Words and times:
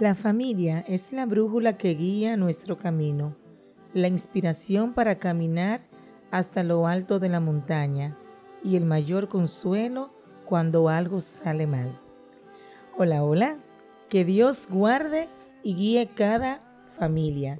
La 0.00 0.14
familia 0.14 0.84
es 0.86 1.12
la 1.12 1.26
brújula 1.26 1.76
que 1.76 1.92
guía 1.94 2.36
nuestro 2.36 2.78
camino, 2.78 3.34
la 3.94 4.06
inspiración 4.06 4.92
para 4.94 5.18
caminar 5.18 5.80
hasta 6.30 6.62
lo 6.62 6.86
alto 6.86 7.18
de 7.18 7.28
la 7.28 7.40
montaña 7.40 8.16
y 8.62 8.76
el 8.76 8.84
mayor 8.84 9.28
consuelo 9.28 10.12
cuando 10.44 10.88
algo 10.88 11.20
sale 11.20 11.66
mal. 11.66 12.00
Hola, 12.96 13.24
hola, 13.24 13.58
que 14.08 14.24
Dios 14.24 14.68
guarde 14.70 15.26
y 15.64 15.74
guíe 15.74 16.08
cada 16.14 16.62
familia. 16.96 17.58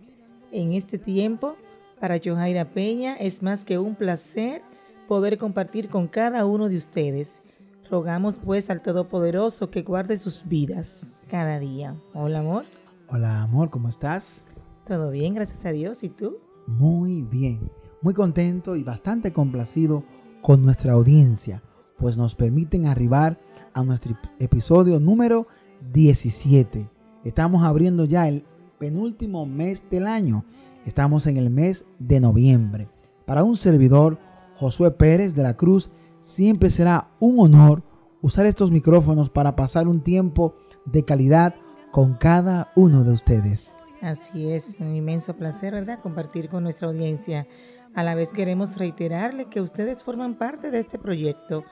En 0.52 0.70
este 0.70 0.96
tiempo, 0.96 1.56
para 1.98 2.20
Johaira 2.24 2.66
Peña 2.66 3.16
es 3.16 3.42
más 3.42 3.64
que 3.64 3.78
un 3.78 3.96
placer 3.96 4.62
poder 5.08 5.38
compartir 5.38 5.88
con 5.88 6.06
cada 6.06 6.46
uno 6.46 6.68
de 6.68 6.76
ustedes 6.76 7.42
Rogamos 7.90 8.38
pues 8.38 8.68
al 8.68 8.82
Todopoderoso 8.82 9.70
que 9.70 9.82
guarde 9.82 10.18
sus 10.18 10.46
vidas 10.46 11.16
cada 11.26 11.58
día. 11.58 11.96
Hola 12.12 12.40
amor. 12.40 12.66
Hola 13.08 13.42
amor, 13.42 13.70
¿cómo 13.70 13.88
estás? 13.88 14.44
Todo 14.86 15.10
bien, 15.10 15.32
gracias 15.32 15.64
a 15.64 15.70
Dios. 15.70 16.04
¿Y 16.04 16.10
tú? 16.10 16.36
Muy 16.66 17.22
bien, 17.22 17.70
muy 18.02 18.12
contento 18.12 18.76
y 18.76 18.82
bastante 18.82 19.32
complacido 19.32 20.04
con 20.42 20.62
nuestra 20.62 20.92
audiencia, 20.92 21.62
pues 21.96 22.18
nos 22.18 22.34
permiten 22.34 22.86
arribar 22.86 23.38
a 23.72 23.82
nuestro 23.82 24.18
episodio 24.38 25.00
número 25.00 25.46
17. 25.92 26.86
Estamos 27.24 27.62
abriendo 27.62 28.04
ya 28.04 28.28
el 28.28 28.44
penúltimo 28.78 29.46
mes 29.46 29.82
del 29.88 30.06
año. 30.06 30.44
Estamos 30.84 31.26
en 31.26 31.38
el 31.38 31.48
mes 31.48 31.86
de 31.98 32.20
noviembre. 32.20 32.88
Para 33.24 33.44
un 33.44 33.56
servidor, 33.56 34.18
Josué 34.58 34.90
Pérez 34.90 35.34
de 35.34 35.42
la 35.42 35.56
Cruz, 35.56 35.90
siempre 36.28 36.68
será 36.68 37.08
un 37.20 37.40
honor 37.40 37.82
usar 38.20 38.44
estos 38.44 38.70
micrófonos 38.70 39.30
para 39.30 39.56
pasar 39.56 39.88
un 39.88 40.02
tiempo 40.02 40.54
de 40.84 41.02
calidad 41.02 41.54
con 41.90 42.14
cada 42.14 42.70
uno 42.76 43.02
de 43.02 43.12
ustedes. 43.12 43.74
Así 44.02 44.52
es, 44.52 44.78
un 44.78 44.94
inmenso 44.94 45.34
placer, 45.36 45.72
¿verdad? 45.72 46.00
Compartir 46.02 46.50
con 46.50 46.64
nuestra 46.64 46.88
audiencia. 46.88 47.46
A 47.94 48.02
la 48.02 48.14
vez 48.14 48.28
queremos 48.28 48.76
reiterarle 48.76 49.46
que 49.46 49.62
ustedes 49.62 50.02
forman 50.02 50.34
parte 50.34 50.70
de 50.70 50.78
este 50.78 50.98
proyecto 50.98 51.62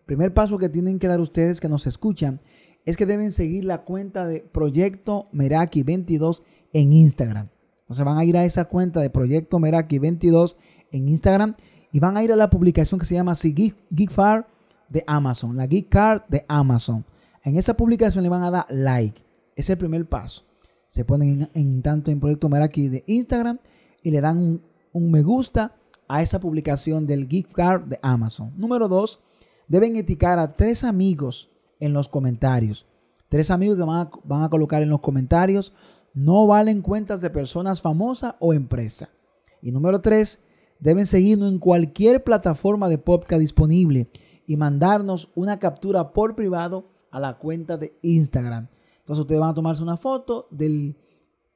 El 0.00 0.06
primer 0.06 0.34
paso 0.34 0.58
que 0.58 0.68
tienen 0.68 0.98
que 0.98 1.08
dar 1.08 1.20
ustedes 1.20 1.60
que 1.60 1.68
nos 1.68 1.86
escuchan 1.86 2.40
es 2.84 2.96
que 2.96 3.06
deben 3.06 3.32
seguir 3.32 3.64
la 3.64 3.82
cuenta 3.82 4.26
de 4.26 4.40
Proyecto 4.40 5.28
Meraki 5.32 5.82
22 5.82 6.42
en 6.72 6.92
Instagram. 6.92 7.48
Entonces 7.82 8.04
van 8.04 8.18
a 8.18 8.24
ir 8.24 8.36
a 8.36 8.44
esa 8.44 8.66
cuenta 8.66 9.00
de 9.00 9.10
Proyecto 9.10 9.58
Meraki 9.58 9.98
22 9.98 10.56
en 10.90 11.08
Instagram 11.08 11.56
y 11.92 12.00
van 12.00 12.16
a 12.16 12.24
ir 12.24 12.32
a 12.32 12.36
la 12.36 12.50
publicación 12.50 12.98
que 12.98 13.06
se 13.06 13.14
llama 13.14 13.34
Geek, 13.34 13.76
Geek 13.90 14.10
de 14.88 15.04
Amazon, 15.06 15.56
la 15.56 15.66
Geek 15.66 15.88
Card 15.88 16.22
de 16.28 16.44
Amazon. 16.48 17.04
En 17.44 17.56
esa 17.56 17.76
publicación 17.76 18.22
le 18.22 18.30
van 18.30 18.42
a 18.42 18.50
dar 18.50 18.66
like. 18.68 19.22
Es 19.56 19.68
el 19.70 19.78
primer 19.78 20.06
paso. 20.08 20.44
Se 20.88 21.04
ponen 21.04 21.48
en, 21.54 21.82
tanto 21.82 22.10
en 22.10 22.20
Proyecto 22.20 22.48
Meraki 22.48 22.88
de 22.88 23.04
Instagram 23.06 23.58
y 24.02 24.10
le 24.10 24.20
dan 24.20 24.38
un, 24.38 24.62
un 24.92 25.10
me 25.10 25.22
gusta 25.22 25.74
a 26.08 26.22
esa 26.22 26.40
publicación 26.40 27.06
del 27.06 27.28
gift 27.28 27.52
card 27.52 27.84
de 27.84 27.98
Amazon. 28.02 28.52
Número 28.56 28.88
dos, 28.88 29.20
deben 29.68 29.96
etiquetar 29.96 30.38
a 30.38 30.54
tres 30.54 30.84
amigos 30.84 31.50
en 31.80 31.92
los 31.92 32.08
comentarios. 32.08 32.86
Tres 33.28 33.50
amigos 33.50 33.78
que 33.78 33.84
van 33.84 34.42
a, 34.42 34.50
colocar 34.50 34.82
en 34.82 34.90
los 34.90 35.00
comentarios 35.00 35.72
no 36.12 36.46
valen 36.46 36.82
cuentas 36.82 37.22
de 37.22 37.30
personas 37.30 37.80
famosas 37.80 38.34
o 38.40 38.52
empresas. 38.52 39.08
Y 39.62 39.72
número 39.72 40.02
tres, 40.02 40.40
deben 40.78 41.06
seguirnos 41.06 41.50
en 41.50 41.58
cualquier 41.58 42.22
plataforma 42.22 42.88
de 42.88 42.98
podcast 42.98 43.40
disponible 43.40 44.10
y 44.46 44.56
mandarnos 44.58 45.30
una 45.34 45.58
captura 45.58 46.12
por 46.12 46.34
privado 46.34 46.90
a 47.10 47.20
la 47.20 47.38
cuenta 47.38 47.78
de 47.78 47.98
Instagram. 48.02 48.68
Entonces 48.98 49.22
ustedes 49.22 49.40
van 49.40 49.50
a 49.50 49.54
tomarse 49.54 49.82
una 49.82 49.96
foto 49.96 50.48
del, 50.50 50.98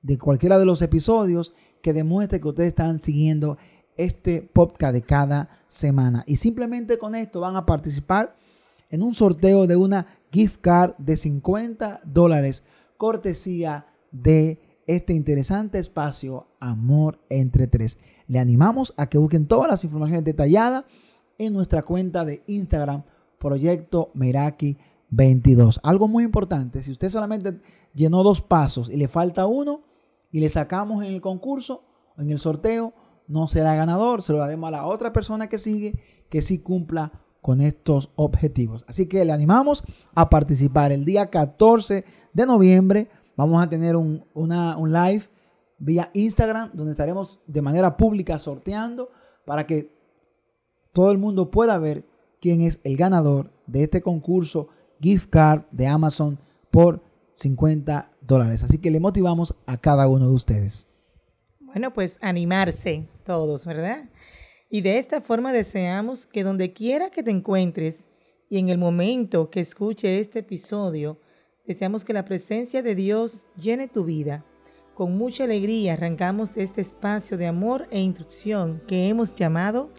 de 0.00 0.16
cualquiera 0.16 0.58
de 0.58 0.64
los 0.64 0.80
episodios 0.80 1.52
que 1.86 1.92
demuestre 1.92 2.40
que 2.40 2.48
ustedes 2.48 2.70
están 2.70 2.98
siguiendo 2.98 3.58
este 3.96 4.42
podcast 4.42 4.92
de 4.92 5.02
cada 5.02 5.62
semana. 5.68 6.24
Y 6.26 6.34
simplemente 6.34 6.98
con 6.98 7.14
esto 7.14 7.38
van 7.38 7.54
a 7.54 7.64
participar 7.64 8.36
en 8.90 9.04
un 9.04 9.14
sorteo 9.14 9.68
de 9.68 9.76
una 9.76 10.08
gift 10.32 10.60
card 10.60 10.96
de 10.98 11.16
50 11.16 12.00
dólares, 12.04 12.64
cortesía 12.96 13.86
de 14.10 14.58
este 14.88 15.12
interesante 15.12 15.78
espacio 15.78 16.48
Amor 16.58 17.20
entre 17.28 17.68
tres. 17.68 17.98
Le 18.26 18.40
animamos 18.40 18.92
a 18.96 19.08
que 19.08 19.18
busquen 19.18 19.46
todas 19.46 19.70
las 19.70 19.84
informaciones 19.84 20.24
detalladas 20.24 20.86
en 21.38 21.52
nuestra 21.52 21.82
cuenta 21.82 22.24
de 22.24 22.42
Instagram, 22.48 23.04
Proyecto 23.38 24.10
Meraki 24.12 24.76
22. 25.10 25.78
Algo 25.84 26.08
muy 26.08 26.24
importante, 26.24 26.82
si 26.82 26.90
usted 26.90 27.10
solamente 27.10 27.60
llenó 27.94 28.24
dos 28.24 28.40
pasos 28.40 28.90
y 28.90 28.96
le 28.96 29.06
falta 29.06 29.46
uno, 29.46 29.85
y 30.30 30.40
le 30.40 30.48
sacamos 30.48 31.02
en 31.04 31.12
el 31.12 31.20
concurso, 31.20 31.84
en 32.18 32.30
el 32.30 32.38
sorteo, 32.38 32.94
no 33.28 33.48
será 33.48 33.74
ganador, 33.74 34.22
se 34.22 34.32
lo 34.32 34.38
daremos 34.38 34.68
a 34.68 34.72
la 34.72 34.86
otra 34.86 35.12
persona 35.12 35.48
que 35.48 35.58
sigue, 35.58 35.98
que 36.28 36.42
sí 36.42 36.58
cumpla 36.58 37.12
con 37.40 37.60
estos 37.60 38.10
objetivos. 38.16 38.84
Así 38.88 39.06
que 39.06 39.24
le 39.24 39.32
animamos 39.32 39.84
a 40.14 40.28
participar. 40.28 40.92
El 40.92 41.04
día 41.04 41.30
14 41.30 42.04
de 42.32 42.46
noviembre 42.46 43.08
vamos 43.36 43.62
a 43.62 43.68
tener 43.68 43.96
un, 43.96 44.24
un 44.34 44.92
live 44.92 45.24
vía 45.78 46.10
Instagram 46.14 46.70
donde 46.72 46.92
estaremos 46.92 47.40
de 47.46 47.62
manera 47.62 47.96
pública 47.96 48.38
sorteando 48.38 49.10
para 49.44 49.66
que 49.66 49.94
todo 50.92 51.12
el 51.12 51.18
mundo 51.18 51.50
pueda 51.50 51.78
ver 51.78 52.06
quién 52.40 52.62
es 52.62 52.80
el 52.82 52.96
ganador 52.96 53.52
de 53.66 53.84
este 53.84 54.02
concurso 54.02 54.68
gift 55.00 55.28
card 55.30 55.64
de 55.70 55.86
Amazon 55.86 56.38
por 56.70 57.02
50 57.34 58.10
dólares. 58.26 58.62
Así 58.62 58.78
que 58.78 58.90
le 58.90 59.00
motivamos 59.00 59.54
a 59.66 59.78
cada 59.78 60.08
uno 60.08 60.28
de 60.28 60.34
ustedes. 60.34 60.88
Bueno, 61.60 61.92
pues 61.92 62.18
animarse 62.22 63.06
todos, 63.24 63.66
¿verdad? 63.66 64.08
Y 64.70 64.80
de 64.80 64.98
esta 64.98 65.20
forma 65.20 65.52
deseamos 65.52 66.26
que 66.26 66.42
donde 66.42 66.72
quiera 66.72 67.10
que 67.10 67.22
te 67.22 67.30
encuentres 67.30 68.08
y 68.48 68.58
en 68.58 68.68
el 68.68 68.78
momento 68.78 69.50
que 69.50 69.60
escuche 69.60 70.18
este 70.18 70.40
episodio, 70.40 71.20
deseamos 71.66 72.04
que 72.04 72.12
la 72.12 72.24
presencia 72.24 72.82
de 72.82 72.94
Dios 72.94 73.46
llene 73.56 73.88
tu 73.88 74.04
vida. 74.04 74.44
Con 74.94 75.18
mucha 75.18 75.44
alegría 75.44 75.92
arrancamos 75.92 76.56
este 76.56 76.80
espacio 76.80 77.36
de 77.36 77.46
amor 77.46 77.86
e 77.90 78.00
instrucción 78.00 78.82
que 78.88 79.08
hemos 79.08 79.34
llamado 79.34 79.90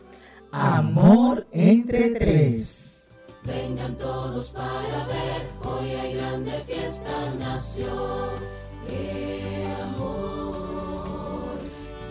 Amor 0.51 1.45
entre 1.51 2.15
tres. 2.15 2.96
Vengan 3.47 3.97
todos 3.97 4.51
para 4.51 5.07
ver, 5.07 5.47
hoy 5.63 5.89
hay 5.91 6.15
grande 6.15 6.51
fiesta 6.65 7.33
nació. 7.39 7.87
El 8.89 9.81
amor 9.83 11.57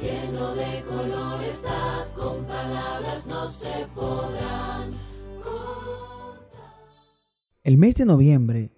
lleno 0.01 0.55
de 0.55 0.83
color 0.89 1.45
está, 1.45 2.09
con 2.17 2.47
palabras 2.47 3.27
no 3.27 3.47
se 3.47 3.87
podrán 3.95 4.93
contar. 5.43 6.87
El 7.65 7.77
mes 7.77 7.97
de 7.97 8.07
noviembre, 8.07 8.73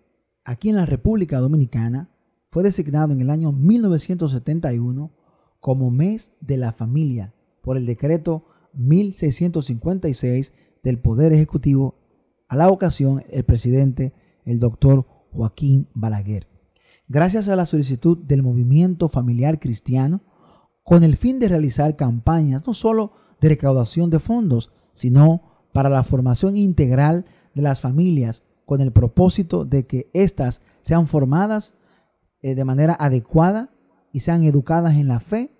aquí 0.44 0.69
en 0.69 0.76
la 0.76 0.87
República 0.87 1.38
Dominicana, 1.38 2.10
fue 2.50 2.64
designado 2.64 3.12
en 3.12 3.20
el 3.20 3.31
año 3.31 3.52
1971 3.52 5.12
como 5.60 5.93
mes 5.93 6.32
de 6.40 6.56
la 6.56 6.72
familia 6.72 7.34
por 7.62 7.76
el 7.76 7.87
decreto 7.87 8.46
1656 8.72 10.52
del 10.82 10.99
Poder 10.99 11.32
Ejecutivo, 11.32 12.07
a 12.49 12.56
la 12.56 12.71
ocasión 12.71 13.23
el 13.31 13.45
presidente, 13.45 14.12
el 14.45 14.59
doctor 14.59 15.06
Joaquín 15.33 15.89
Balaguer. 15.95 16.49
Gracias 17.06 17.49
a 17.49 17.56
la 17.56 17.67
solicitud 17.67 18.19
del 18.19 18.43
movimiento 18.43 19.09
familiar 19.09 19.61
cristiano, 19.61 20.23
con 20.83 21.05
el 21.05 21.17
fin 21.17 21.39
de 21.39 21.49
realizar 21.49 21.97
campañas 21.97 22.67
no 22.67 22.75
solo 22.75 23.12
de 23.41 23.50
recaudación 23.50 24.11
de 24.11 24.19
fondos, 24.19 24.73
sino 24.95 25.43
para 25.73 25.91
la 25.91 26.03
formación 26.03 26.56
integral 26.56 27.27
de 27.55 27.62
las 27.62 27.81
familias, 27.81 28.43
con 28.65 28.81
el 28.81 28.93
propósito 28.93 29.65
de 29.65 29.87
que 29.87 30.11
éstas 30.12 30.62
sean 30.83 31.06
formadas 31.06 31.75
eh, 32.43 32.55
de 32.55 32.65
manera 32.65 32.97
adecuada 32.99 33.71
y 34.12 34.21
sean 34.21 34.44
educadas 34.44 34.94
en 34.94 35.09
la 35.09 35.21
fe 35.21 35.53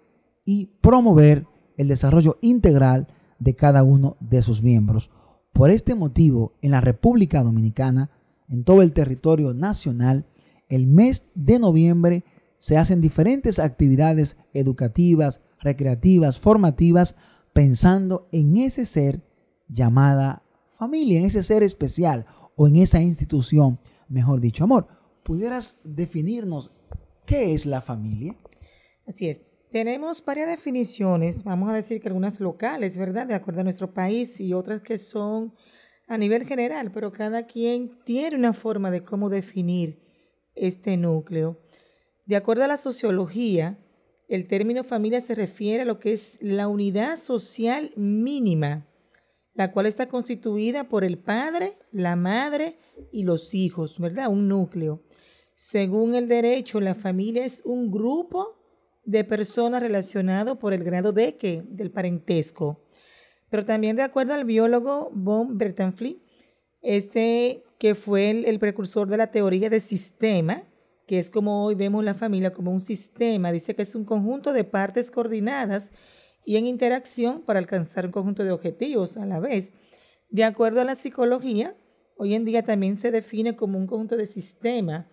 y 0.45 0.67
promover 0.81 1.47
el 1.77 1.89
desarrollo 1.89 2.37
integral 2.41 3.09
de 3.39 3.55
cada 3.55 3.83
uno 3.83 4.17
de 4.21 4.43
sus 4.43 4.63
miembros. 4.63 5.11
Por 5.53 5.71
este 5.71 5.95
motivo, 5.95 6.55
en 6.63 6.71
la 6.71 6.81
República 6.81 7.43
Dominicana, 7.43 8.11
en 8.49 8.65
todo 8.65 8.83
el 8.83 8.93
territorio 8.93 9.55
nacional, 9.55 10.27
el 10.69 10.87
mes 10.87 11.25
de 11.35 11.59
noviembre 11.59 12.25
se 12.59 12.77
hacen 12.77 13.01
diferentes 13.01 13.59
actividades 13.59 14.37
educativas, 14.53 15.41
recreativas, 15.61 16.39
formativas, 16.39 17.17
pensando 17.53 18.29
en 18.33 18.57
ese 18.57 18.87
ser 18.87 19.23
llamada 19.69 20.43
familia, 20.79 21.19
en 21.19 21.25
ese 21.25 21.43
ser 21.43 21.63
especial 21.63 22.27
o 22.57 22.69
en 22.69 22.77
esa 22.77 23.01
institución, 23.01 23.79
mejor 24.09 24.41
dicho, 24.41 24.65
amor. 24.65 24.89
¿Pudieras 25.25 25.77
definirnos 25.85 26.73
qué 27.27 27.55
es 27.55 27.67
la 27.67 27.81
familia? 27.81 28.37
Así 29.07 29.29
es. 29.29 29.48
Tenemos 29.71 30.25
varias 30.25 30.49
definiciones, 30.49 31.45
vamos 31.45 31.69
a 31.69 31.75
decir 31.75 32.01
que 32.01 32.09
algunas 32.09 32.41
locales, 32.41 32.97
¿verdad? 32.97 33.27
De 33.27 33.35
acuerdo 33.35 33.61
a 33.61 33.65
nuestro 33.65 33.93
país 33.93 34.41
y 34.41 34.55
otras 34.55 34.81
que 34.81 34.97
son 34.97 35.55
a 36.07 36.17
nivel 36.17 36.47
general, 36.47 36.91
pero 36.91 37.13
cada 37.13 37.47
quien 37.47 38.03
tiene 38.05 38.35
una 38.35 38.55
forma 38.55 38.91
de 38.91 39.05
cómo 39.05 39.29
definir 39.29 40.01
este 40.55 40.97
núcleo. 40.97 41.61
De 42.25 42.37
acuerdo 42.37 42.65
a 42.65 42.69
la 42.69 42.79
sociología, 42.79 43.79
el 44.27 44.49
término 44.49 44.85
familia 44.85 45.21
se 45.21 45.35
refiere 45.35 45.83
a 45.83 45.87
lo 45.87 46.01
que 46.01 46.13
es 46.13 46.39
la 46.41 46.67
unidad 46.67 47.17
social 47.17 47.93
mínima, 47.95 48.89
la 49.53 49.73
cual 49.73 49.85
está 49.85 50.09
constituida 50.09 50.89
por 50.89 51.05
el 51.05 51.19
padre, 51.19 51.77
la 51.93 52.17
madre 52.17 52.79
y 53.13 53.25
los 53.25 53.53
hijos, 53.53 53.99
¿verdad? 53.99 54.29
Un 54.29 54.49
núcleo. 54.49 55.03
Según 55.55 56.15
el 56.15 56.27
derecho, 56.27 56.81
la 56.81 56.95
familia 56.95 57.45
es 57.45 57.61
un 57.67 57.91
grupo 57.91 58.58
de 59.09 59.25
personas 59.25 59.81
relacionado 59.81 60.59
por 60.59 60.75
el 60.75 60.85
grado 60.85 61.13
de 61.13 61.35
que 61.37 61.63
del 61.67 61.91
parentesco. 61.91 62.85
Pero 63.49 63.65
también 63.65 63.97
de 63.97 64.03
acuerdo 64.03 64.35
al 64.35 64.45
biólogo 64.45 65.11
von 65.15 65.57
Bertalanffy, 65.57 66.23
este 66.83 67.65
que 67.79 67.95
fue 67.95 68.29
el, 68.29 68.59
precursor 68.59 69.09
de 69.09 69.17
la 69.17 69.31
teoría 69.31 69.71
del 69.71 69.81
sistema, 69.81 70.65
que 71.07 71.19
es 71.19 71.31
como 71.31 71.65
hoy 71.65 71.75
vemos 71.75 72.05
la 72.05 72.13
familia 72.13 72.53
como 72.53 72.71
un 72.71 72.83
sistema, 72.83 73.51
dice 73.51 73.75
que 73.75 73.81
es 73.81 73.95
un 73.95 74.05
conjunto 74.05 74.53
de 74.53 74.65
partes 74.65 75.11
coordinadas 75.11 75.91
y 76.45 76.57
en 76.57 76.67
interacción 76.67 77.41
para 77.41 77.61
alcanzar 77.61 78.05
un 78.05 78.13
conjunto 78.13 78.45
de 78.45 78.53
objetivos 78.53 79.17
a 79.17 79.25
la 79.25 79.41
vez. 79.41 79.73
De 80.29 80.45
acuerdo 80.45 80.83
a 80.83 80.85
la 80.85 80.95
psicología, 80.95 81.75
hoy 82.19 82.35
en 82.35 82.45
día 82.45 82.63
también 82.63 82.97
se 82.97 83.11
define 83.11 83.57
como 83.57 83.79
un 83.79 83.87
conjunto 83.87 84.19
de 84.19 84.27
sistema, 84.27 85.09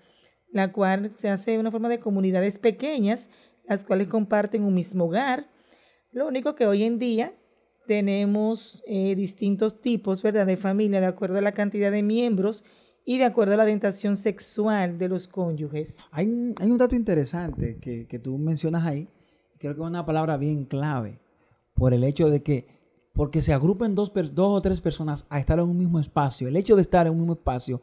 la 0.52 0.74
cual 0.74 1.14
se 1.16 1.30
hace 1.30 1.52
de 1.52 1.60
una 1.60 1.72
forma 1.72 1.88
de 1.88 2.02
comunidades 2.02 2.58
pequeñas 2.58 3.30
las 3.68 3.84
cuales 3.84 4.08
comparten 4.08 4.64
un 4.64 4.74
mismo 4.74 5.06
hogar. 5.06 5.50
Lo 6.12 6.28
único 6.28 6.56
que 6.56 6.66
hoy 6.66 6.84
en 6.84 7.00
día 7.00 7.34
tenemos 7.88 8.84
eh, 8.88 9.16
distintos 9.16 9.82
tipos 9.82 10.22
¿verdad? 10.22 10.46
de 10.46 10.58
familia 10.58 11.00
de 11.00 11.08
acuerdo 11.08 11.38
a 11.38 11.42
la 11.42 11.54
cantidad 11.54 11.92
de 11.92 12.04
miembros 12.04 12.64
y 13.06 13.20
de 13.20 13.26
acuerdo 13.26 13.54
a 13.54 13.58
la 13.58 13.64
orientación 13.64 14.16
sexual 14.16 14.98
de 14.98 15.08
los 15.08 15.28
cónyuges. 15.28 16.00
Hay, 16.12 16.28
un 16.28 16.78
dato 16.78 16.96
interesante 16.96 17.78
que, 17.80 18.20
tú 18.20 18.38
mencionas 18.38 18.86
ahí, 18.86 19.08
creo 19.60 19.76
que 19.76 19.82
es 19.82 19.88
una 19.88 20.06
palabra 20.06 20.38
bien 20.38 20.66
clave, 20.66 21.20
por 21.76 21.94
el 21.94 22.04
hecho 22.04 22.30
de 22.30 22.42
que, 22.42 22.68
porque 23.14 23.44
se 23.44 23.54
agrupen 23.54 23.94
dos, 23.94 24.12
dos 24.14 24.58
o 24.58 24.62
tres 24.62 24.82
personas 24.82 25.28
a 25.30 25.38
estar 25.38 25.60
en 25.60 25.70
un 25.70 25.78
mismo 25.78 26.00
espacio, 26.00 26.48
el 26.48 26.56
hecho 26.56 26.76
de 26.76 26.82
estar 26.82 27.06
en 27.06 27.14
un 27.14 27.20
mismo 27.20 27.34
espacio, 27.34 27.82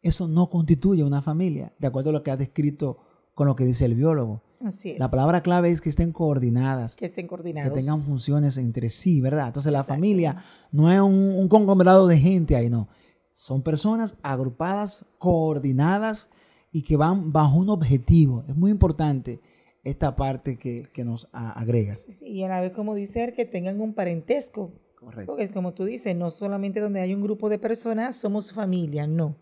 eso 0.00 0.28
no 0.28 0.48
constituye 0.48 1.04
una 1.04 1.20
familia, 1.20 1.74
de 1.78 1.86
acuerdo 1.86 2.10
a 2.10 2.12
lo 2.14 2.22
que 2.22 2.30
ha 2.30 2.36
descrito 2.36 2.98
con 3.34 3.46
lo 3.46 3.56
que 3.56 3.64
dice 3.64 3.84
el 3.84 3.94
biólogo. 3.94 4.42
Así 4.64 4.92
es. 4.92 4.98
La 4.98 5.08
palabra 5.08 5.42
clave 5.42 5.70
es 5.70 5.80
que 5.80 5.90
estén 5.90 6.12
coordinadas. 6.12 6.96
Que 6.96 7.04
estén 7.04 7.26
coordinadas. 7.26 7.70
Que 7.70 7.80
tengan 7.80 8.02
funciones 8.02 8.56
entre 8.56 8.88
sí, 8.88 9.20
¿verdad? 9.20 9.48
Entonces 9.48 9.72
la 9.72 9.84
familia 9.84 10.42
no 10.72 10.90
es 10.90 11.00
un, 11.00 11.48
conglomerado 11.48 12.06
de 12.06 12.18
gente 12.18 12.56
ahí, 12.56 12.70
no. 12.70 12.88
Son 13.32 13.62
personas 13.62 14.16
agrupadas, 14.22 15.06
coordinadas 15.18 16.30
y 16.72 16.82
que 16.82 16.96
van 16.96 17.32
bajo 17.32 17.58
un 17.58 17.68
objetivo. 17.68 18.44
Es 18.48 18.56
muy 18.56 18.70
importante 18.70 19.40
esta 19.82 20.16
parte 20.16 20.58
que, 20.58 21.04
nos 21.04 21.28
agregas. 21.32 22.06
Sí, 22.08 22.26
y 22.26 22.42
a 22.42 22.48
la 22.48 22.60
vez, 22.60 22.72
como 22.72 22.94
dice, 22.94 23.32
que 23.34 23.44
tengan 23.44 23.80
un 23.80 23.94
parentesco. 23.94 24.72
Correcto. 24.94 25.32
Porque 25.32 25.50
como 25.50 25.74
tú 25.74 25.84
dices, 25.84 26.16
no 26.16 26.30
solamente 26.30 26.80
donde 26.80 27.00
hay 27.00 27.12
un 27.12 27.20
grupo 27.20 27.50
de 27.50 27.58
personas 27.58 28.16
somos 28.16 28.52
familia, 28.52 29.06
no. 29.06 29.36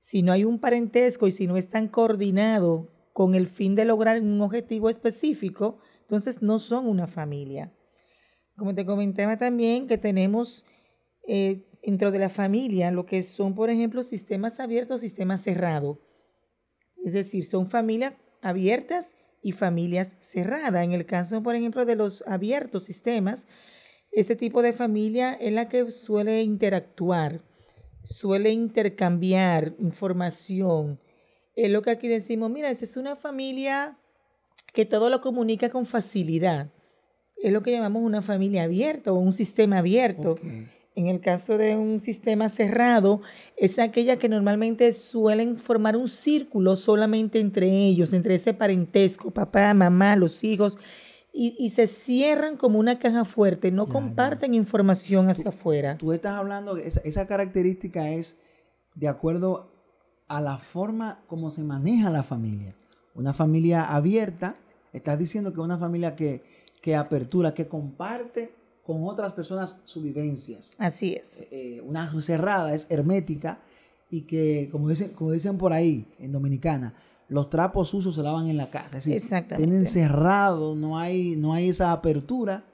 Si 0.00 0.22
no 0.22 0.32
hay 0.32 0.44
un 0.44 0.58
parentesco 0.58 1.26
y 1.26 1.30
si 1.30 1.46
no 1.46 1.56
están 1.56 1.88
coordinados 1.88 2.86
con 3.16 3.34
el 3.34 3.46
fin 3.46 3.74
de 3.74 3.86
lograr 3.86 4.20
un 4.20 4.42
objetivo 4.42 4.90
específico, 4.90 5.78
entonces 6.02 6.42
no 6.42 6.58
son 6.58 6.86
una 6.86 7.06
familia. 7.06 7.72
Como 8.58 8.74
te 8.74 8.84
comentaba 8.84 9.38
también 9.38 9.86
que 9.86 9.96
tenemos 9.96 10.66
eh, 11.26 11.66
dentro 11.82 12.10
de 12.10 12.18
la 12.18 12.28
familia 12.28 12.90
lo 12.90 13.06
que 13.06 13.22
son, 13.22 13.54
por 13.54 13.70
ejemplo, 13.70 14.02
sistemas 14.02 14.60
abiertos, 14.60 15.00
sistemas 15.00 15.40
cerrados. 15.40 15.96
Es 17.06 17.14
decir, 17.14 17.42
son 17.44 17.70
familias 17.70 18.12
abiertas 18.42 19.16
y 19.42 19.52
familias 19.52 20.12
cerradas. 20.20 20.84
En 20.84 20.92
el 20.92 21.06
caso, 21.06 21.42
por 21.42 21.54
ejemplo, 21.54 21.86
de 21.86 21.96
los 21.96 22.22
abiertos 22.26 22.84
sistemas, 22.84 23.46
este 24.12 24.36
tipo 24.36 24.60
de 24.60 24.74
familia 24.74 25.32
es 25.32 25.54
la 25.54 25.70
que 25.70 25.90
suele 25.90 26.42
interactuar, 26.42 27.40
suele 28.04 28.50
intercambiar 28.50 29.74
información, 29.78 31.00
es 31.56 31.70
lo 31.70 31.82
que 31.82 31.90
aquí 31.90 32.06
decimos, 32.06 32.50
mira, 32.50 32.70
esa 32.70 32.84
es 32.84 32.96
una 32.96 33.16
familia 33.16 33.96
que 34.74 34.84
todo 34.84 35.08
lo 35.08 35.22
comunica 35.22 35.70
con 35.70 35.86
facilidad. 35.86 36.70
Es 37.42 37.52
lo 37.52 37.62
que 37.62 37.72
llamamos 37.72 38.02
una 38.02 38.22
familia 38.22 38.64
abierta 38.64 39.10
o 39.12 39.18
un 39.18 39.32
sistema 39.32 39.78
abierto. 39.78 40.38
En 40.94 41.08
el 41.08 41.20
caso 41.20 41.58
de 41.58 41.76
un 41.76 41.98
sistema 41.98 42.48
cerrado, 42.48 43.22
es 43.56 43.78
aquella 43.78 44.18
que 44.18 44.28
normalmente 44.28 44.92
suelen 44.92 45.56
formar 45.56 45.96
un 45.96 46.08
círculo 46.08 46.76
solamente 46.76 47.40
entre 47.40 47.68
ellos, 47.68 48.12
entre 48.12 48.34
ese 48.34 48.54
parentesco, 48.54 49.30
papá, 49.30 49.72
mamá, 49.74 50.16
los 50.16 50.44
hijos, 50.44 50.78
y, 51.38 51.68
se 51.68 51.86
cierran 51.86 52.56
como 52.56 52.78
una 52.78 52.98
caja 52.98 53.26
fuerte, 53.26 53.70
no 53.70 53.86
comparten 53.86 54.54
información 54.54 55.28
hacia 55.28 55.50
afuera. 55.50 55.98
Tú 55.98 56.14
estás 56.14 56.32
hablando, 56.32 56.78
esa, 56.78 57.00
esa 57.00 57.26
característica 57.26 58.08
es 58.08 58.38
de 58.94 59.08
acuerdo 59.08 59.75
a 60.28 60.40
la 60.40 60.58
forma 60.58 61.22
como 61.26 61.50
se 61.50 61.62
maneja 61.62 62.10
la 62.10 62.22
familia. 62.22 62.74
Una 63.14 63.32
familia 63.32 63.84
abierta, 63.84 64.56
estás 64.92 65.18
diciendo 65.18 65.52
que 65.52 65.60
una 65.60 65.78
familia 65.78 66.16
que, 66.16 66.42
que 66.82 66.96
apertura, 66.96 67.54
que 67.54 67.68
comparte 67.68 68.54
con 68.84 69.04
otras 69.04 69.32
personas 69.32 69.80
sus 69.84 70.02
vivencias. 70.02 70.70
Así 70.78 71.14
es. 71.14 71.42
Eh, 71.50 71.76
eh, 71.76 71.80
una 71.80 72.08
cerrada 72.22 72.74
es 72.74 72.86
hermética 72.88 73.60
y 74.10 74.22
que, 74.22 74.68
como 74.70 74.88
dicen, 74.88 75.12
como 75.14 75.32
dicen 75.32 75.58
por 75.58 75.72
ahí 75.72 76.06
en 76.18 76.30
Dominicana, 76.30 76.94
los 77.28 77.50
trapos 77.50 77.88
sucios 77.88 78.14
se 78.14 78.22
lavan 78.22 78.48
en 78.48 78.56
la 78.56 78.70
casa. 78.70 78.98
Es 78.98 79.06
decir, 79.06 79.46
tienen 79.56 79.86
cerrado, 79.86 80.76
no 80.76 80.98
hay, 80.98 81.34
no 81.34 81.52
hay 81.52 81.70
esa 81.70 81.92
apertura 81.92 82.64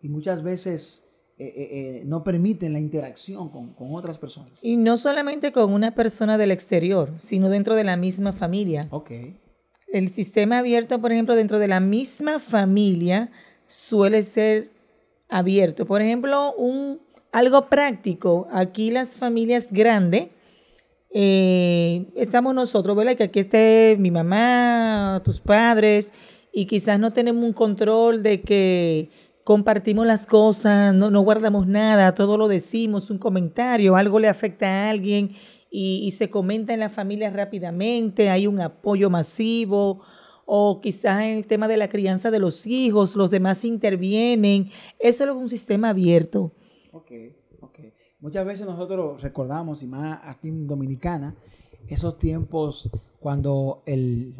y 0.00 0.08
muchas 0.08 0.42
veces 0.44 1.07
eh, 1.40 1.44
eh, 1.44 1.68
eh, 1.70 2.02
no 2.04 2.24
permiten 2.24 2.72
la 2.72 2.80
interacción 2.80 3.48
con, 3.48 3.74
otras 3.94 4.18
personas. 4.18 4.58
Y 4.60 4.76
no 4.76 4.96
solamente 4.96 5.52
con 5.52 5.72
una 5.72 5.94
persona 5.94 6.36
del 6.36 6.50
exterior, 6.50 7.12
sino 7.16 7.48
dentro 7.48 7.76
de 7.76 7.84
la 7.84 7.96
misma 7.96 8.32
familia. 8.32 8.88
Ok. 8.90 9.12
El 9.92 10.08
sistema 10.08 10.58
abierto, 10.58 11.00
por 11.00 11.12
ejemplo, 11.12 11.36
dentro 11.36 11.60
de 11.60 11.68
la 11.68 11.78
misma 11.78 12.40
familia 12.40 13.30
suele 13.68 14.22
ser 14.22 14.70
abierto. 15.28 15.86
Por 15.86 16.02
ejemplo, 16.02 16.54
un, 16.56 16.98
algo 17.30 17.68
práctico. 17.68 18.48
Aquí 18.50 18.90
las 18.90 19.16
familias 19.16 19.68
grandes, 19.70 20.30
eh, 21.10 22.06
estamos 22.16 22.52
nosotros, 22.52 22.96
¿verdad? 22.96 23.14
Que 23.14 23.24
aquí 23.24 23.38
esté 23.38 23.96
mi 23.98 24.10
mamá, 24.10 25.22
tus 25.24 25.40
padres, 25.40 26.12
y 26.52 26.66
quizás 26.66 26.98
no 26.98 27.12
tenemos 27.12 27.44
un 27.44 27.52
control 27.52 28.24
de 28.24 28.40
que 28.40 29.10
compartimos 29.48 30.06
las 30.06 30.26
cosas, 30.26 30.94
no, 30.94 31.10
no 31.10 31.22
guardamos 31.22 31.66
nada, 31.66 32.14
todo 32.14 32.36
lo 32.36 32.48
decimos, 32.48 33.08
un 33.08 33.16
comentario, 33.16 33.96
algo 33.96 34.20
le 34.20 34.28
afecta 34.28 34.66
a 34.66 34.90
alguien 34.90 35.30
y, 35.70 36.10
se 36.10 36.28
comenta 36.28 36.74
en 36.74 36.80
la 36.80 36.90
familia 36.90 37.30
rápidamente, 37.30 38.28
hay 38.28 38.46
un 38.46 38.60
apoyo 38.60 39.08
masivo 39.08 40.02
o 40.44 40.82
quizás 40.82 41.22
en 41.22 41.38
el 41.38 41.46
tema 41.46 41.66
de 41.66 41.78
la 41.78 41.88
crianza 41.88 42.30
de 42.30 42.40
los 42.40 42.66
hijos, 42.66 43.16
los 43.16 43.30
demás 43.30 43.64
intervienen. 43.64 44.70
Eso 44.98 45.24
es 45.24 45.30
un 45.30 45.48
sistema 45.48 45.88
abierto. 45.88 46.52
Ok, 46.92 47.10
ok. 47.62 47.78
Muchas 48.20 48.44
veces 48.44 48.66
nosotros 48.66 49.22
recordamos, 49.22 49.82
y 49.82 49.86
más 49.86 50.20
aquí 50.24 50.48
en 50.48 50.66
Dominicana, 50.66 51.36
esos 51.86 52.18
tiempos 52.18 52.90
cuando 53.18 53.82
el, 53.86 54.34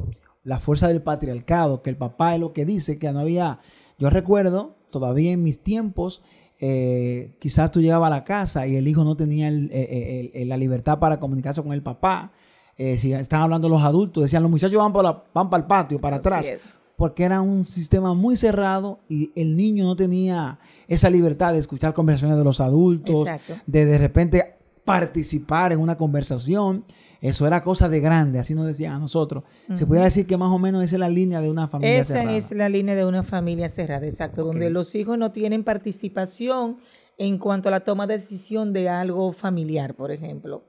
la 0.44 0.60
fuerza 0.60 0.88
del 0.88 1.00
patriarcado, 1.00 1.80
que 1.80 1.88
el 1.88 1.96
papá 1.96 2.34
es 2.34 2.40
lo 2.40 2.52
que 2.52 2.66
dice, 2.66 2.98
que 2.98 3.10
no 3.10 3.20
había... 3.20 3.60
Yo 3.98 4.10
recuerdo, 4.10 4.77
todavía 4.90 5.32
en 5.32 5.42
mis 5.42 5.60
tiempos, 5.62 6.22
eh, 6.60 7.34
quizás 7.38 7.70
tú 7.70 7.80
llegabas 7.80 8.08
a 8.08 8.10
la 8.16 8.24
casa 8.24 8.66
y 8.66 8.76
el 8.76 8.88
hijo 8.88 9.04
no 9.04 9.16
tenía 9.16 9.48
el- 9.48 9.70
eh, 9.72 9.88
eh, 9.90 10.30
el- 10.34 10.48
la 10.48 10.56
libertad 10.56 10.98
para 10.98 11.20
comunicarse 11.20 11.62
con 11.62 11.72
el 11.72 11.82
papá. 11.82 12.32
Eh, 12.76 12.98
si 12.98 13.12
estaban 13.12 13.44
hablando 13.44 13.68
los 13.68 13.82
adultos, 13.82 14.22
decían 14.24 14.42
los 14.42 14.50
muchachos 14.50 14.76
van 14.78 14.92
para, 14.92 15.08
la- 15.10 15.24
van 15.34 15.50
para 15.50 15.62
el 15.62 15.66
patio, 15.66 16.00
para 16.00 16.16
Así 16.16 16.28
atrás. 16.28 16.46
es. 16.48 16.74
Porque 16.96 17.22
era 17.22 17.40
un 17.40 17.64
sistema 17.64 18.12
muy 18.14 18.36
cerrado 18.36 18.98
y 19.08 19.30
el 19.36 19.56
niño 19.56 19.84
no 19.84 19.94
tenía 19.94 20.58
esa 20.88 21.08
libertad 21.10 21.52
de 21.52 21.58
escuchar 21.60 21.94
conversaciones 21.94 22.36
de 22.38 22.42
los 22.44 22.60
adultos, 22.60 23.20
Exacto. 23.20 23.54
de 23.66 23.84
de 23.86 23.98
repente 23.98 24.54
participar 24.84 25.72
en 25.72 25.80
una 25.80 25.96
conversación. 25.96 26.84
Eso 27.20 27.46
era 27.46 27.62
cosa 27.62 27.88
de 27.88 28.00
grande, 28.00 28.38
así 28.38 28.54
nos 28.54 28.66
decían 28.66 28.92
a 28.92 28.98
nosotros. 28.98 29.42
Se 29.74 29.86
pudiera 29.86 30.04
decir 30.04 30.26
que 30.26 30.36
más 30.36 30.50
o 30.50 30.58
menos 30.58 30.84
esa 30.84 30.96
es 30.96 31.00
la 31.00 31.08
línea 31.08 31.40
de 31.40 31.50
una 31.50 31.66
familia 31.66 31.98
Esa 31.98 32.14
cerrada. 32.14 32.36
es 32.36 32.52
la 32.52 32.68
línea 32.68 32.94
de 32.94 33.04
una 33.04 33.24
familia 33.24 33.68
cerrada, 33.68 34.06
exacto, 34.06 34.44
donde 34.44 34.70
los 34.70 34.94
hijos 34.94 35.18
no 35.18 35.32
tienen 35.32 35.64
participación 35.64 36.78
en 37.16 37.38
cuanto 37.38 37.68
a 37.68 37.72
la 37.72 37.80
toma 37.80 38.06
de 38.06 38.18
decisión 38.18 38.72
de 38.72 38.88
algo 38.88 39.32
familiar, 39.32 39.96
por 39.96 40.12
ejemplo. 40.12 40.64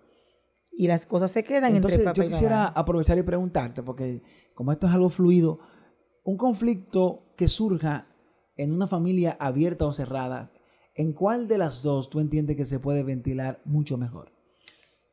Y 0.72 0.88
las 0.88 1.06
cosas 1.06 1.30
se 1.30 1.44
quedan 1.44 1.76
Entonces, 1.76 2.00
entre 2.00 2.14
papá 2.14 2.24
yo 2.24 2.30
quisiera 2.30 2.66
aprovechar 2.66 3.18
y 3.18 3.24
preguntarte, 3.24 3.84
porque 3.84 4.24
como 4.56 4.72
esto 4.72 4.88
es 4.88 4.94
algo 4.94 5.10
fluido, 5.10 5.60
un 6.24 6.38
conflicto 6.38 7.34
que 7.38 7.48
surja 7.48 8.08
en 8.56 8.74
una 8.74 8.88
familia 8.88 9.38
abierta 9.40 9.86
o 9.86 9.94
cerrada, 9.94 10.52
¿en 10.96 11.14
cuál 11.14 11.48
de 11.48 11.60
las 11.60 11.84
dos 11.84 12.10
tú 12.10 12.20
entiendes 12.20 12.56
que 12.56 12.66
se 12.66 12.80
puede 12.80 13.04
ventilar 13.04 13.62
mucho 13.66 13.98
mejor? 13.98 14.39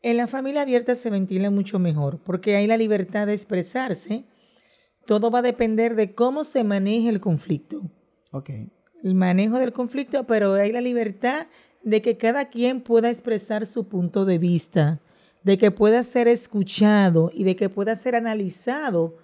En 0.06 0.18
la 0.18 0.28
familia 0.28 0.62
abierta 0.62 0.94
se 0.94 1.10
ventila 1.10 1.50
mucho 1.50 1.80
mejor, 1.80 2.20
porque 2.20 2.54
hay 2.54 2.68
la 2.68 2.76
libertad 2.76 3.26
de 3.26 3.32
expresarse. 3.32 4.22
Todo 5.04 5.32
va 5.32 5.40
a 5.40 5.42
depender 5.42 5.96
de 5.96 6.14
cómo 6.14 6.44
se 6.44 6.62
maneje 6.62 7.08
el 7.08 7.18
conflicto. 7.18 7.82
Ok. 8.30 8.50
el 9.02 9.14
manejo 9.16 9.58
del 9.58 9.72
conflicto, 9.72 10.24
pero 10.24 10.54
hay 10.54 10.70
la 10.70 10.80
libertad 10.80 11.48
de 11.82 12.02
que 12.02 12.16
cada 12.16 12.50
quien 12.50 12.82
pueda 12.82 13.08
expresar 13.08 13.66
su 13.66 13.88
punto 13.88 14.24
de 14.24 14.38
vista, 14.38 15.00
de 15.42 15.58
que 15.58 15.72
pueda 15.72 16.00
ser 16.04 16.28
escuchado 16.28 17.32
y 17.34 17.42
de 17.42 17.56
que 17.56 17.68
pueda 17.68 17.96
ser 17.96 18.14
analizado 18.14 19.16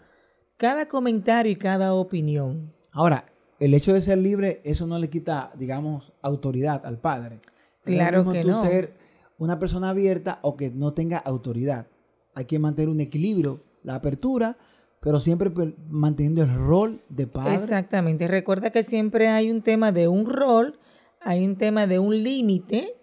cada 0.57 0.89
comentario 0.89 1.53
y 1.53 1.57
cada 1.57 1.95
opinión. 1.95 2.73
Ahora, 2.91 3.27
el 3.61 3.73
hecho 3.75 3.93
de 3.93 4.03
ser 4.03 4.19
libre, 4.19 4.61
eso 4.65 4.89
no 4.89 4.99
le 4.99 5.09
quita, 5.09 5.53
digamos, 5.57 6.13
autoridad 6.23 6.85
al 6.85 6.99
padre. 6.99 7.39
Claro 7.85 8.29
que 8.33 8.43
tú 8.43 8.49
no. 8.49 8.61
ser 8.61 9.12
una 9.39 9.59
persona 9.59 9.91
abierta 9.91 10.39
o 10.43 10.57
que 10.57 10.71
no 10.71 10.95
tenga 10.95 11.19
autoridad. 11.19 11.89
Hay 12.35 12.45
que 12.45 12.59
mantener 12.59 12.89
un 12.89 13.01
equilibrio, 13.01 13.63
la 13.83 13.97
apertura, 13.97 14.57
pero 15.01 15.19
siempre 15.19 15.51
manteniendo 15.89 16.43
el 16.43 16.55
rol 16.55 17.03
de 17.09 17.27
padre. 17.27 17.55
Exactamente. 17.55 18.29
Recuerda 18.29 18.71
que 18.71 18.83
siempre 18.83 19.29
hay 19.29 19.51
un 19.51 19.63
tema 19.63 19.91
de 19.93 20.09
un 20.09 20.27
rol, 20.27 20.79
hay 21.21 21.45
un 21.45 21.57
tema 21.57 21.87
de 21.87 21.99
un 21.99 22.23
límite 22.23 22.95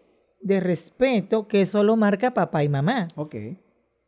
de 0.41 0.59
respeto 0.59 1.47
que 1.47 1.65
solo 1.65 1.97
marca 1.97 2.33
papá 2.33 2.63
y 2.63 2.69
mamá. 2.69 3.09
Ok, 3.15 3.35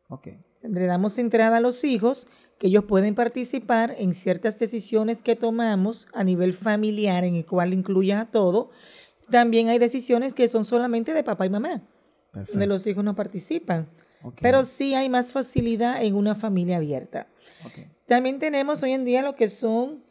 ok. 0.08 0.28
le 0.64 0.86
damos 0.86 1.18
entrada 1.18 1.58
a 1.58 1.60
los 1.62 1.84
hijos 1.84 2.28
que 2.58 2.68
ellos 2.68 2.86
pueden 2.86 3.16
participar 3.16 3.96
en 3.98 4.14
ciertas 4.14 4.58
decisiones 4.60 5.24
que 5.24 5.36
tomamos 5.36 6.08
a 6.14 6.24
nivel 6.24 6.54
familiar, 6.54 7.24
en 7.24 7.36
el 7.36 7.46
cual 7.46 7.74
incluye 7.74 8.14
a 8.14 8.26
todo. 8.26 8.70
También 9.32 9.70
hay 9.70 9.80
decisiones 9.80 10.34
que 10.34 10.48
son 10.48 10.64
solamente 10.64 11.14
de 11.14 11.24
papá 11.24 11.46
y 11.46 11.50
mamá, 11.50 11.82
Perfecto. 12.32 12.54
donde 12.54 12.68
los 12.68 12.86
hijos 12.88 13.04
no 13.04 13.16
participan. 13.16 13.90
Pero 14.42 14.64
sí 14.64 14.94
hay 14.94 15.10
más 15.10 15.32
facilidad 15.32 16.04
en 16.04 16.16
una 16.16 16.36
familia 16.36 16.78
abierta. 16.78 17.28
También 18.08 18.38
tenemos 18.40 18.84
hoy 18.84 18.94
en 18.94 19.04
día 19.04 19.22
lo 19.24 19.36
que 19.36 19.48
son, 19.48 20.04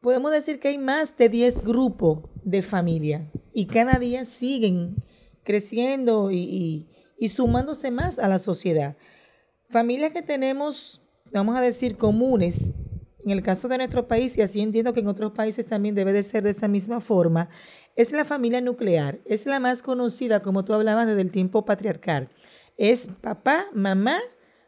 podemos 0.00 0.30
decir 0.30 0.60
que 0.60 0.68
hay 0.68 0.78
más 0.78 1.16
de 1.16 1.28
10 1.30 1.62
grupos 1.62 2.28
de 2.44 2.60
familia 2.62 3.30
y 3.54 3.66
cada 3.66 3.98
día 3.98 4.24
siguen 4.26 4.96
creciendo 5.42 6.30
y, 6.30 6.38
y- 6.38 6.86
y 7.18 7.28
sumándose 7.28 7.90
más 7.90 8.18
a 8.18 8.28
la 8.28 8.38
sociedad. 8.38 8.96
Familias 9.70 10.12
que 10.12 10.22
tenemos, 10.22 11.00
vamos 11.32 11.56
a 11.56 11.60
decir, 11.62 11.96
comunes, 11.96 12.74
en 13.26 13.32
el 13.32 13.42
caso 13.42 13.66
de 13.66 13.76
nuestro 13.78 14.06
país, 14.06 14.38
y 14.38 14.42
así 14.42 14.60
entiendo 14.60 14.92
que 14.92 15.00
en 15.00 15.08
otros 15.08 15.32
países 15.32 15.66
también 15.66 15.96
debe 15.96 16.12
de 16.12 16.22
ser 16.22 16.44
de 16.44 16.50
esa 16.50 16.68
misma 16.68 17.00
forma, 17.00 17.48
es 17.96 18.12
la 18.12 18.24
familia 18.24 18.60
nuclear. 18.60 19.18
Es 19.24 19.46
la 19.46 19.58
más 19.58 19.82
conocida, 19.82 20.42
como 20.42 20.64
tú 20.64 20.74
hablabas, 20.74 21.08
desde 21.08 21.22
el 21.22 21.32
tiempo 21.32 21.64
patriarcal. 21.64 22.28
Es 22.76 23.08
papá, 23.20 23.66
mamá 23.74 24.20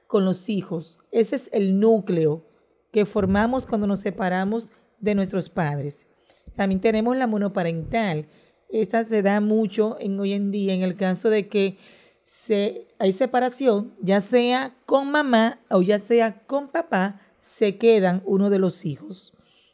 con 0.09 0.25
los 0.25 0.49
hijos. 0.49 0.99
Ese 1.13 1.37
es 1.37 1.51
el 1.53 1.79
núcleo 1.79 2.45
que 2.91 3.07
formamos 3.07 3.65
cuando 3.65 3.87
nos 3.87 4.01
separamos 4.01 4.73
de 4.99 5.15
nuestros 5.15 5.51
padres. 5.51 6.09
También 6.57 6.81
tenemos 6.81 7.17
la 7.17 7.29
monoparental. 7.29 8.27
Esta 8.69 9.05
se 9.05 9.23
da 9.23 9.41
mucho 9.41 9.99
en 10.01 10.19
hoy 10.19 10.33
en 10.33 10.51
día 10.51 10.75
en 10.75 10.83
el 10.83 10.97
caso 10.97 11.31
de 11.31 11.47
que 11.47 11.79
se, 12.25 12.89
hay 12.99 13.13
separación, 13.13 13.95
ya 14.03 14.21
sea 14.21 14.75
con 14.85 15.11
mamá 15.11 15.61
o 15.71 15.81
ya 15.81 15.99
sea 15.99 16.45
con 16.45 16.69
papá, 16.69 17.21
se 17.39 17.79
quedan 17.79 18.23
uno 18.25 18.51
de 18.51 18.59
los 18.59 18.85
hijos. 18.85 19.33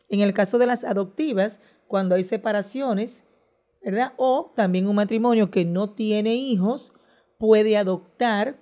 En 0.09 0.21
el 0.21 0.35
caso 0.35 0.59
de 0.59 0.66
las 0.66 0.85
adoptivas, 0.85 1.61
cuando 1.88 2.14
hay 2.14 2.23
separaciones, 2.23 3.25
¿verdad? 3.83 4.12
O 4.16 4.52
también 4.56 4.87
un 4.87 4.97
matrimonio 4.97 5.50
que 5.50 5.64
no 5.64 5.90
tiene 5.90 6.35
hijos 6.35 6.92
puede 7.38 7.76
adoptar 7.76 8.59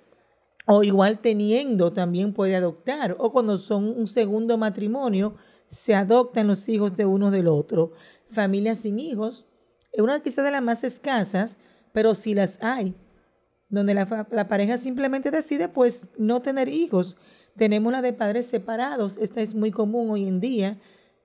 o 0.65 0.83
igual 0.83 1.19
teniendo 1.19 1.91
también 1.93 2.33
puede 2.33 2.55
adoptar 2.55 3.15
o 3.19 3.31
cuando 3.31 3.57
son 3.57 3.85
un 3.85 4.07
segundo 4.07 4.57
matrimonio 4.57 5.35
se 5.67 5.95
adoptan 5.95 6.47
los 6.47 6.69
hijos 6.69 6.95
de 6.95 7.05
uno 7.05 7.31
del 7.31 7.47
otro. 7.47 7.93
Familias 8.29 8.79
sin 8.79 8.99
hijos, 8.99 9.45
es 9.91 10.01
una 10.01 10.19
quizás 10.19 10.43
de 10.45 10.51
las 10.51 10.63
más 10.63 10.83
escasas, 10.83 11.57
pero 11.91 12.15
sí 12.15 12.33
las 12.33 12.61
hay, 12.61 12.95
donde 13.69 13.93
la, 13.93 14.47
pareja 14.47 14.77
simplemente 14.77 15.31
decide 15.31 15.69
pues 15.69 16.05
no 16.17 16.41
tener 16.41 16.67
hijos. 16.67 17.17
Tenemos 17.55 17.91
la 17.91 18.01
de 18.01 18.13
padres 18.13 18.47
separados, 18.47 19.17
esta 19.17 19.41
es 19.41 19.53
muy 19.53 19.71
común 19.71 20.09
hoy 20.09 20.27
en 20.27 20.39
día, 20.39 20.79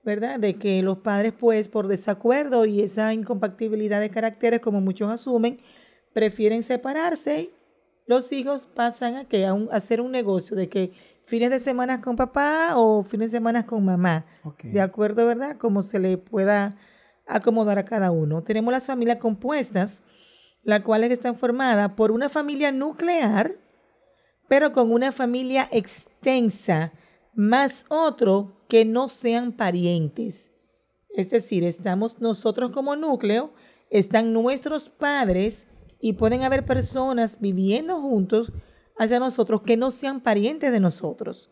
¿verdad? 0.04 0.38
De 0.38 0.54
que 0.56 0.82
los 0.82 0.98
padres 0.98 1.32
pues 1.38 1.68
por 1.68 1.88
desacuerdo 1.88 2.66
y 2.66 2.82
esa 2.82 3.12
incompatibilidad 3.14 4.00
de 4.00 4.10
caracteres 4.10 4.60
como 4.60 4.80
muchos 4.80 5.10
asumen, 5.10 5.60
prefieren 6.12 6.62
separarse 6.62 7.40
y 7.42 7.50
los 8.06 8.32
hijos 8.32 8.66
pasan 8.66 9.16
a, 9.16 9.24
que 9.24 9.46
a, 9.46 9.54
un- 9.54 9.68
a 9.72 9.76
hacer 9.76 10.00
un 10.00 10.12
negocio 10.12 10.56
de 10.56 10.68
que 10.68 10.92
fines 11.26 11.50
de 11.50 11.58
semana 11.58 12.00
con 12.00 12.16
papá 12.16 12.72
o 12.76 13.02
fines 13.04 13.30
de 13.30 13.36
semana 13.38 13.66
con 13.66 13.84
mamá, 13.84 14.24
de 14.68 14.80
acuerdo, 14.80 15.26
¿verdad? 15.26 15.56
Como 15.58 15.82
se 15.82 15.98
le 15.98 16.16
pueda 16.18 16.76
acomodar 17.26 17.78
a 17.78 17.84
cada 17.84 18.10
uno. 18.10 18.42
Tenemos 18.42 18.72
las 18.72 18.86
familias 18.86 19.18
compuestas, 19.18 20.02
las 20.62 20.80
cuales 20.82 21.10
están 21.10 21.36
formadas 21.36 21.92
por 21.92 22.10
una 22.10 22.28
familia 22.30 22.72
nuclear, 22.72 23.56
pero 24.48 24.72
con 24.72 24.92
una 24.92 25.12
familia 25.12 25.68
extensa, 25.70 26.92
más 27.34 27.84
otro 27.88 28.56
que 28.68 28.84
no 28.84 29.08
sean 29.08 29.52
parientes. 29.52 30.52
Es 31.14 31.30
decir, 31.30 31.64
estamos 31.64 32.20
nosotros 32.20 32.70
como 32.70 32.96
núcleo, 32.96 33.52
están 33.90 34.32
nuestros 34.32 34.88
padres 34.88 35.66
y 36.00 36.14
pueden 36.14 36.42
haber 36.42 36.64
personas 36.64 37.40
viviendo 37.40 38.00
juntos 38.00 38.52
hacia 38.98 39.18
nosotros 39.18 39.62
que 39.62 39.76
no 39.76 39.90
sean 39.90 40.20
parientes 40.20 40.72
de 40.72 40.80
nosotros. 40.80 41.50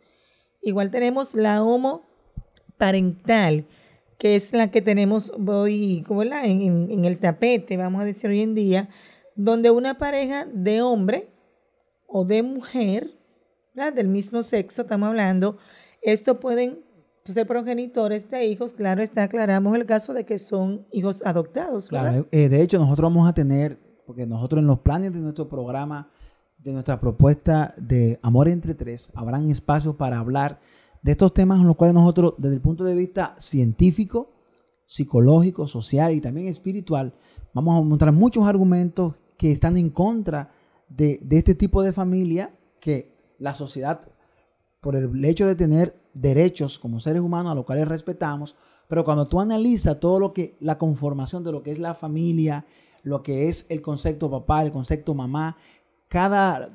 Igual 0.62 0.90
tenemos 0.90 1.34
la 1.34 1.62
homoparental, 1.62 3.66
que 4.18 4.34
es 4.34 4.52
la 4.52 4.70
que 4.70 4.82
tenemos 4.82 5.32
hoy. 5.46 6.04
En, 6.08 6.62
en- 6.62 6.90
en 6.90 7.04
el 7.04 7.18
tapete, 7.18 7.76
vamos 7.76 8.02
a 8.02 8.04
decir 8.04 8.30
hoy 8.30 8.42
en 8.42 8.54
día, 8.54 8.88
donde 9.34 9.70
una 9.70 9.98
pareja 9.98 10.46
de 10.52 10.82
hombre 10.82 11.28
o 12.16 12.24
de 12.24 12.42
mujer, 12.42 13.14
del 13.74 14.08
mismo 14.08 14.42
sexo, 14.42 14.82
estamos 14.82 15.10
hablando, 15.10 15.58
esto 16.00 16.40
pueden 16.40 16.78
ser 17.26 17.46
progenitores 17.46 18.30
de 18.30 18.46
hijos, 18.46 18.72
claro 18.72 19.02
está, 19.02 19.24
aclaramos 19.24 19.76
el 19.76 19.84
caso 19.84 20.14
de 20.14 20.24
que 20.24 20.38
son 20.38 20.86
hijos 20.92 21.22
adoptados. 21.26 21.90
Claro, 21.90 22.26
eh, 22.30 22.48
de 22.48 22.62
hecho 22.62 22.78
nosotros 22.78 23.12
vamos 23.12 23.28
a 23.28 23.34
tener 23.34 23.78
porque 24.06 24.26
nosotros 24.26 24.62
en 24.62 24.66
los 24.66 24.78
planes 24.78 25.12
de 25.12 25.20
nuestro 25.20 25.46
programa, 25.46 26.08
de 26.56 26.72
nuestra 26.72 26.98
propuesta 26.98 27.74
de 27.76 28.18
Amor 28.22 28.48
entre 28.48 28.72
Tres, 28.74 29.10
habrán 29.14 29.50
espacios 29.50 29.96
para 29.96 30.18
hablar 30.18 30.58
de 31.02 31.12
estos 31.12 31.34
temas 31.34 31.60
en 31.60 31.66
los 31.66 31.76
cuales 31.76 31.92
nosotros, 31.92 32.32
desde 32.38 32.54
el 32.54 32.62
punto 32.62 32.82
de 32.82 32.94
vista 32.94 33.36
científico, 33.38 34.32
psicológico, 34.86 35.66
social 35.66 36.14
y 36.14 36.22
también 36.22 36.46
espiritual, 36.46 37.12
vamos 37.52 37.78
a 37.78 37.82
mostrar 37.82 38.14
muchos 38.14 38.48
argumentos 38.48 39.16
que 39.36 39.52
están 39.52 39.76
en 39.76 39.90
contra 39.90 40.50
de, 40.88 41.18
de 41.22 41.38
este 41.38 41.54
tipo 41.54 41.82
de 41.82 41.92
familia 41.92 42.54
que 42.80 43.16
la 43.38 43.54
sociedad, 43.54 44.08
por 44.80 44.96
el 44.96 45.24
hecho 45.24 45.46
de 45.46 45.54
tener 45.54 45.98
derechos 46.14 46.78
como 46.78 47.00
seres 47.00 47.20
humanos 47.20 47.52
a 47.52 47.54
los 47.54 47.64
cuales 47.64 47.88
respetamos, 47.88 48.56
pero 48.88 49.04
cuando 49.04 49.28
tú 49.28 49.40
analizas 49.40 49.98
todo 49.98 50.18
lo 50.18 50.32
que, 50.32 50.56
la 50.60 50.78
conformación 50.78 51.42
de 51.44 51.52
lo 51.52 51.62
que 51.62 51.72
es 51.72 51.78
la 51.78 51.94
familia, 51.94 52.66
lo 53.02 53.22
que 53.22 53.48
es 53.48 53.66
el 53.68 53.82
concepto 53.82 54.30
papá, 54.30 54.62
el 54.62 54.72
concepto 54.72 55.14
mamá, 55.14 55.56
cada 56.08 56.70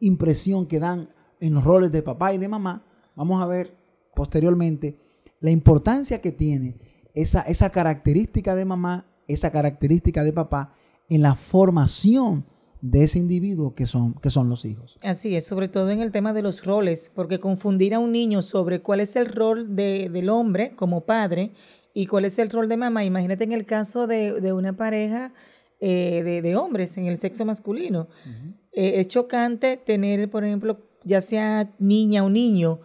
impresión 0.00 0.66
que 0.66 0.78
dan 0.78 1.10
en 1.40 1.54
los 1.54 1.64
roles 1.64 1.92
de 1.92 2.02
papá 2.02 2.32
y 2.32 2.38
de 2.38 2.48
mamá, 2.48 2.84
vamos 3.14 3.42
a 3.42 3.46
ver 3.46 3.76
posteriormente 4.14 4.98
la 5.40 5.50
importancia 5.50 6.20
que 6.20 6.32
tiene 6.32 6.78
esa, 7.14 7.42
esa 7.42 7.70
característica 7.70 8.54
de 8.54 8.64
mamá, 8.64 9.06
esa 9.26 9.50
característica 9.50 10.24
de 10.24 10.32
papá 10.32 10.72
en 11.08 11.22
la 11.22 11.34
formación 11.34 12.44
de 12.80 13.04
ese 13.04 13.18
individuo 13.18 13.74
que 13.74 13.86
son, 13.86 14.14
que 14.14 14.30
son 14.30 14.48
los 14.48 14.64
hijos. 14.64 14.96
Así 15.02 15.34
es, 15.34 15.46
sobre 15.46 15.68
todo 15.68 15.90
en 15.90 16.00
el 16.00 16.12
tema 16.12 16.32
de 16.32 16.42
los 16.42 16.64
roles, 16.64 17.10
porque 17.14 17.40
confundir 17.40 17.94
a 17.94 17.98
un 17.98 18.12
niño 18.12 18.42
sobre 18.42 18.80
cuál 18.80 19.00
es 19.00 19.16
el 19.16 19.26
rol 19.26 19.74
de, 19.74 20.08
del 20.10 20.28
hombre 20.28 20.74
como 20.76 21.04
padre 21.04 21.52
y 21.94 22.06
cuál 22.06 22.24
es 22.24 22.38
el 22.38 22.50
rol 22.50 22.68
de 22.68 22.76
mamá. 22.76 23.04
Imagínate 23.04 23.44
en 23.44 23.52
el 23.52 23.66
caso 23.66 24.06
de, 24.06 24.40
de 24.40 24.52
una 24.52 24.76
pareja 24.76 25.32
eh, 25.80 26.22
de, 26.24 26.42
de, 26.42 26.56
hombres 26.56 26.96
en 26.98 27.06
el 27.06 27.18
sexo 27.18 27.44
masculino. 27.44 28.08
Uh 28.24 28.28
-huh. 28.28 28.54
eh, 28.72 28.92
es 29.00 29.08
chocante 29.08 29.76
tener, 29.76 30.30
por 30.30 30.44
ejemplo, 30.44 30.80
ya 31.04 31.20
sea 31.20 31.72
niña 31.78 32.24
o 32.24 32.30
niño, 32.30 32.80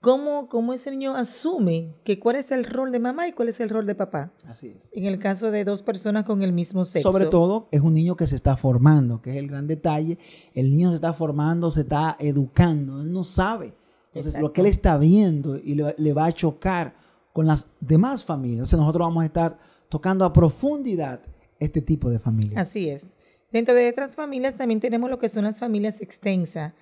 cómo, 0.00 0.48
cómo 0.48 0.72
ese 0.72 0.90
niño 0.90 1.14
asume 1.14 1.94
que 2.04 2.18
cuál 2.18 2.36
es 2.36 2.50
el 2.50 2.64
rol 2.64 2.90
de 2.90 2.98
mamá 2.98 3.28
y 3.28 3.32
cuál 3.32 3.48
es 3.48 3.60
el 3.60 3.68
rol 3.68 3.86
de 3.86 3.94
papá. 3.94 4.32
Así 4.46 4.74
es. 4.76 4.90
En 4.94 5.04
el 5.04 5.18
caso 5.18 5.50
de 5.50 5.64
dos 5.64 5.82
personas 5.82 6.24
con 6.24 6.42
el 6.42 6.52
mismo 6.52 6.84
sexo. 6.84 7.12
Sobre 7.12 7.26
todo, 7.26 7.68
es 7.70 7.80
un 7.80 7.94
niño 7.94 8.16
que 8.16 8.26
se 8.26 8.36
está 8.36 8.56
formando, 8.56 9.20
que 9.20 9.30
es 9.30 9.36
el 9.36 9.48
gran 9.48 9.66
detalle. 9.66 10.18
El 10.54 10.70
niño 10.70 10.88
se 10.90 10.96
está 10.96 11.12
formando, 11.12 11.70
se 11.70 11.82
está 11.82 12.16
educando, 12.18 13.02
él 13.02 13.12
no 13.12 13.24
sabe. 13.24 13.74
Entonces, 14.06 14.34
Exacto. 14.34 14.48
lo 14.48 14.52
que 14.52 14.60
él 14.62 14.66
está 14.66 14.98
viendo 14.98 15.56
y 15.56 15.74
le, 15.74 15.94
le, 15.96 16.12
va 16.12 16.26
a 16.26 16.32
chocar 16.32 16.96
con 17.32 17.46
las 17.46 17.66
demás 17.78 18.24
familias. 18.24 18.58
Entonces, 18.58 18.78
nosotros 18.78 19.06
vamos 19.06 19.22
a 19.22 19.26
estar 19.26 19.58
tocando 19.88 20.24
a 20.24 20.32
profundidad 20.32 21.20
este 21.60 21.80
tipo 21.80 22.10
de 22.10 22.18
familias. 22.18 22.60
Así 22.60 22.88
es. 22.88 23.06
Dentro 23.52 23.74
de 23.74 23.88
otras 23.88 24.14
familias 24.16 24.54
también 24.54 24.80
tenemos 24.80 25.10
lo 25.10 25.18
que 25.18 25.28
son 25.28 25.44
las 25.44 25.58
familias 25.58 26.00
extensas. 26.00 26.72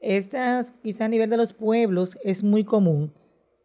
Estas, 0.00 0.72
quizá 0.82 1.06
a 1.06 1.08
nivel 1.08 1.28
de 1.30 1.36
los 1.36 1.52
pueblos, 1.52 2.18
es 2.22 2.44
muy 2.44 2.64
común, 2.64 3.12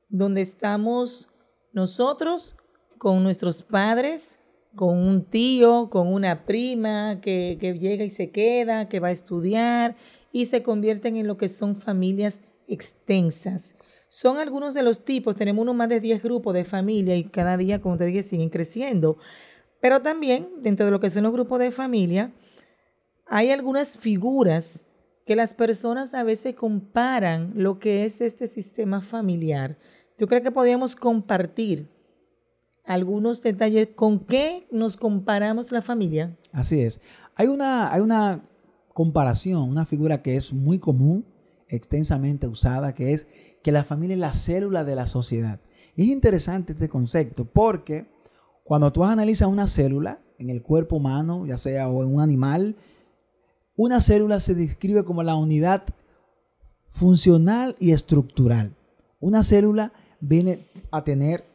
donde 0.10 0.42
estamos 0.42 1.30
nosotros 1.74 2.56
con 2.98 3.24
nuestros 3.24 3.64
padres, 3.64 4.40
con 4.76 4.98
un 4.98 5.26
tío, 5.26 5.90
con 5.92 6.12
una 6.12 6.46
prima 6.46 7.22
que, 7.22 7.58
llega 7.80 8.04
y 8.04 8.10
se 8.10 8.32
queda, 8.32 8.90
que 8.90 9.00
va 9.00 9.10
a 9.10 9.12
estudiar 9.12 9.96
y 10.32 10.46
se 10.46 10.64
convierten 10.64 11.18
en 11.18 11.28
lo 11.28 11.38
que 11.38 11.48
son 11.48 11.76
familias 11.76 12.42
extensas. 12.68 13.76
Son 14.10 14.38
algunos 14.38 14.74
de 14.74 14.84
los 14.84 15.06
tipos, 15.06 15.36
tenemos 15.36 15.62
uno 15.62 15.74
más 15.74 15.90
de 15.90 16.00
10 16.00 16.24
grupos 16.24 16.54
de 16.54 16.66
familia 16.66 17.16
y 17.16 17.26
cada 17.26 17.58
día, 17.58 17.82
como 17.82 17.98
te 17.98 18.06
dije, 18.06 18.24
siguen 18.24 18.50
creciendo. 18.50 19.18
Pero 19.82 20.02
también 20.02 20.50
dentro 20.62 20.86
de 20.86 20.92
lo 20.92 21.00
que 21.00 21.10
son 21.10 21.24
los 21.24 21.34
grupos 21.34 21.60
de 21.60 21.72
familia, 21.72 22.32
hay 23.26 23.52
algunas 23.52 23.98
figuras 23.98 24.86
que 25.26 25.36
las 25.36 25.54
personas 25.54 26.14
a 26.14 26.24
veces 26.24 26.56
comparan 26.56 27.54
lo 27.56 27.80
que 27.80 28.06
es 28.06 28.22
este 28.22 28.48
sistema 28.48 29.02
familiar. 29.02 29.78
¿Tú 30.18 30.28
crees 30.28 30.44
que 30.44 30.52
podríamos 30.52 30.96
compartir 30.96 31.90
algunos 32.84 33.42
detalles 33.42 33.90
con 33.96 34.20
qué 34.20 34.68
nos 34.72 34.98
comparamos 34.98 35.72
la 35.72 35.82
familia? 35.82 36.38
Así 36.52 36.82
es. 36.82 37.00
Hay 37.36 37.48
una, 37.48 37.92
hay 37.94 38.02
una 38.02 38.44
comparación, 38.94 39.70
una 39.70 39.86
figura 39.86 40.22
que 40.22 40.36
es 40.36 40.54
muy 40.54 40.80
común, 40.80 41.26
extensamente 41.68 42.48
usada, 42.48 42.94
que 42.94 43.14
es 43.14 43.28
que 43.64 43.72
la 43.72 43.84
familia 43.84 44.16
es 44.16 44.20
la 44.20 44.34
célula 44.34 44.84
de 44.84 44.96
la 44.96 45.08
sociedad. 45.08 45.60
Es 45.96 46.06
interesante 46.06 46.74
este 46.74 46.90
concepto 46.90 47.46
porque 47.46 48.12
cuando 48.64 48.92
tú 48.92 49.04
analizas 49.04 49.48
una 49.48 49.68
célula 49.68 50.20
en 50.38 50.50
el 50.50 50.62
cuerpo 50.62 50.98
humano, 50.98 51.46
ya 51.46 51.58
sea 51.58 51.90
o 51.90 52.04
en 52.04 52.14
un 52.14 52.22
animal, 52.22 52.76
una 53.76 54.02
célula 54.02 54.40
se 54.40 54.56
describe 54.56 55.04
como 55.04 55.24
la 55.24 55.36
unidad 55.36 55.84
funcional 56.92 57.76
y 57.80 57.92
estructural. 57.92 58.76
Una 59.20 59.44
célula 59.44 59.94
viene 60.20 60.68
a 60.92 61.04
tener 61.04 61.46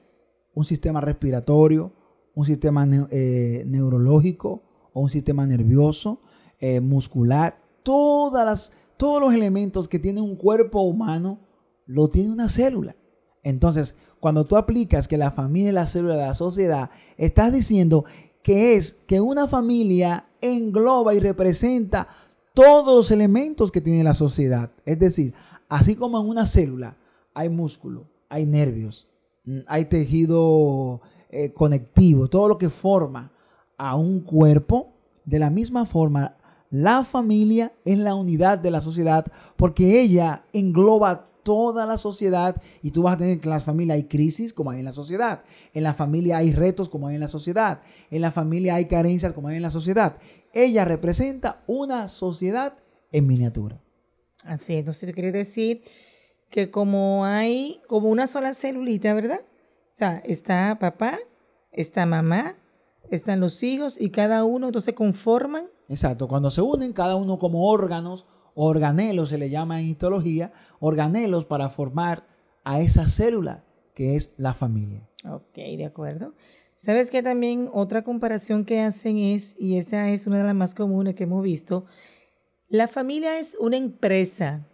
un 0.54 0.64
sistema 0.64 1.00
respiratorio, 1.00 1.92
un 2.34 2.44
sistema 2.44 2.86
eh, 3.10 3.64
neurológico 3.66 4.62
o 4.92 5.00
un 5.00 5.08
sistema 5.08 5.46
nervioso, 5.46 6.20
eh, 6.58 6.80
muscular. 6.80 7.62
Todas 7.82 8.72
todos 8.96 9.20
los 9.20 9.32
elementos 9.32 9.86
que 9.86 10.00
tiene 10.00 10.20
un 10.20 10.34
cuerpo 10.34 10.82
humano 10.82 11.38
lo 11.86 12.08
tiene 12.08 12.32
una 12.32 12.48
célula. 12.48 12.96
Entonces, 13.44 13.94
cuando 14.20 14.44
tú 14.44 14.56
aplicas 14.56 15.06
que 15.06 15.16
la 15.16 15.30
familia 15.30 15.68
es 15.68 15.74
la 15.74 15.86
célula 15.86 16.16
de 16.16 16.26
la 16.26 16.34
sociedad, 16.34 16.90
estás 17.16 17.52
diciendo 17.52 18.04
que 18.48 18.76
es 18.76 18.96
que 19.06 19.20
una 19.20 19.46
familia 19.46 20.24
engloba 20.40 21.12
y 21.12 21.20
representa 21.20 22.08
todos 22.54 22.96
los 22.96 23.10
elementos 23.10 23.70
que 23.70 23.82
tiene 23.82 24.02
la 24.02 24.14
sociedad. 24.14 24.70
Es 24.86 24.98
decir, 24.98 25.34
así 25.68 25.96
como 25.96 26.18
en 26.18 26.26
una 26.26 26.46
célula 26.46 26.96
hay 27.34 27.50
músculo, 27.50 28.06
hay 28.30 28.46
nervios, 28.46 29.06
mm, 29.44 29.58
hay 29.66 29.84
tejido 29.84 31.02
eh, 31.28 31.52
conectivo, 31.52 32.28
todo 32.28 32.48
lo 32.48 32.56
que 32.56 32.70
forma 32.70 33.32
a 33.76 33.96
un 33.96 34.20
cuerpo, 34.20 34.94
de 35.26 35.40
la 35.40 35.50
misma 35.50 35.84
forma, 35.84 36.38
la 36.70 37.04
familia 37.04 37.74
es 37.84 37.98
la 37.98 38.14
unidad 38.14 38.56
de 38.56 38.70
la 38.70 38.80
sociedad 38.80 39.30
porque 39.58 40.00
ella 40.00 40.44
engloba 40.54 41.27
toda 41.48 41.86
la 41.86 41.96
sociedad 41.96 42.60
y 42.82 42.90
tú 42.90 43.04
vas 43.04 43.14
a 43.14 43.16
tener 43.16 43.40
que 43.40 43.48
en 43.48 43.54
la 43.54 43.60
familia 43.60 43.94
hay 43.94 44.04
crisis 44.04 44.52
como 44.52 44.70
hay 44.70 44.80
en 44.80 44.84
la 44.84 44.92
sociedad, 44.92 45.44
en 45.72 45.82
la 45.82 45.94
familia 45.94 46.36
hay 46.36 46.52
retos 46.52 46.90
como 46.90 47.08
hay 47.08 47.14
en 47.14 47.22
la 47.22 47.28
sociedad, 47.28 47.80
en 48.10 48.20
la 48.20 48.32
familia 48.32 48.74
hay 48.74 48.84
carencias 48.84 49.32
como 49.32 49.48
hay 49.48 49.56
en 49.56 49.62
la 49.62 49.70
sociedad. 49.70 50.18
Ella 50.52 50.84
representa 50.84 51.62
una 51.66 52.08
sociedad 52.08 52.74
en 53.12 53.26
miniatura. 53.26 53.80
Así 54.44 54.74
es, 54.74 54.80
entonces 54.80 55.10
quiere 55.14 55.32
decir 55.32 55.84
que 56.50 56.70
como 56.70 57.24
hay 57.24 57.80
como 57.88 58.10
una 58.10 58.26
sola 58.26 58.52
celulita, 58.52 59.14
¿verdad? 59.14 59.40
O 59.40 59.96
sea, 59.96 60.18
está 60.26 60.76
papá, 60.78 61.18
está 61.72 62.04
mamá, 62.04 62.58
están 63.10 63.40
los 63.40 63.62
hijos 63.62 63.98
y 63.98 64.10
cada 64.10 64.44
uno 64.44 64.66
entonces 64.66 64.92
conforman. 64.92 65.70
Exacto, 65.88 66.28
cuando 66.28 66.50
se 66.50 66.60
unen 66.60 66.92
cada 66.92 67.16
uno 67.16 67.38
como 67.38 67.70
órganos 67.70 68.26
organelos 68.60 69.28
se 69.28 69.38
le 69.38 69.50
llama 69.50 69.80
en 69.80 69.86
histología, 69.86 70.52
organelos 70.80 71.44
para 71.44 71.70
formar 71.70 72.26
a 72.64 72.80
esa 72.80 73.06
célula 73.06 73.64
que 73.94 74.16
es 74.16 74.34
la 74.36 74.52
familia. 74.52 75.08
Ok, 75.24 75.54
de 75.54 75.84
acuerdo. 75.84 76.34
Sabes 76.76 77.10
que 77.10 77.22
también 77.22 77.70
otra 77.72 78.02
comparación 78.02 78.64
que 78.64 78.80
hacen 78.80 79.18
es, 79.18 79.54
y 79.58 79.78
esta 79.78 80.10
es 80.10 80.26
una 80.26 80.38
de 80.38 80.44
las 80.44 80.54
más 80.54 80.74
comunes 80.74 81.14
que 81.14 81.24
hemos 81.24 81.42
visto, 81.42 81.86
la 82.68 82.88
familia 82.88 83.38
es 83.38 83.56
una 83.60 83.76
empresa, 83.76 84.66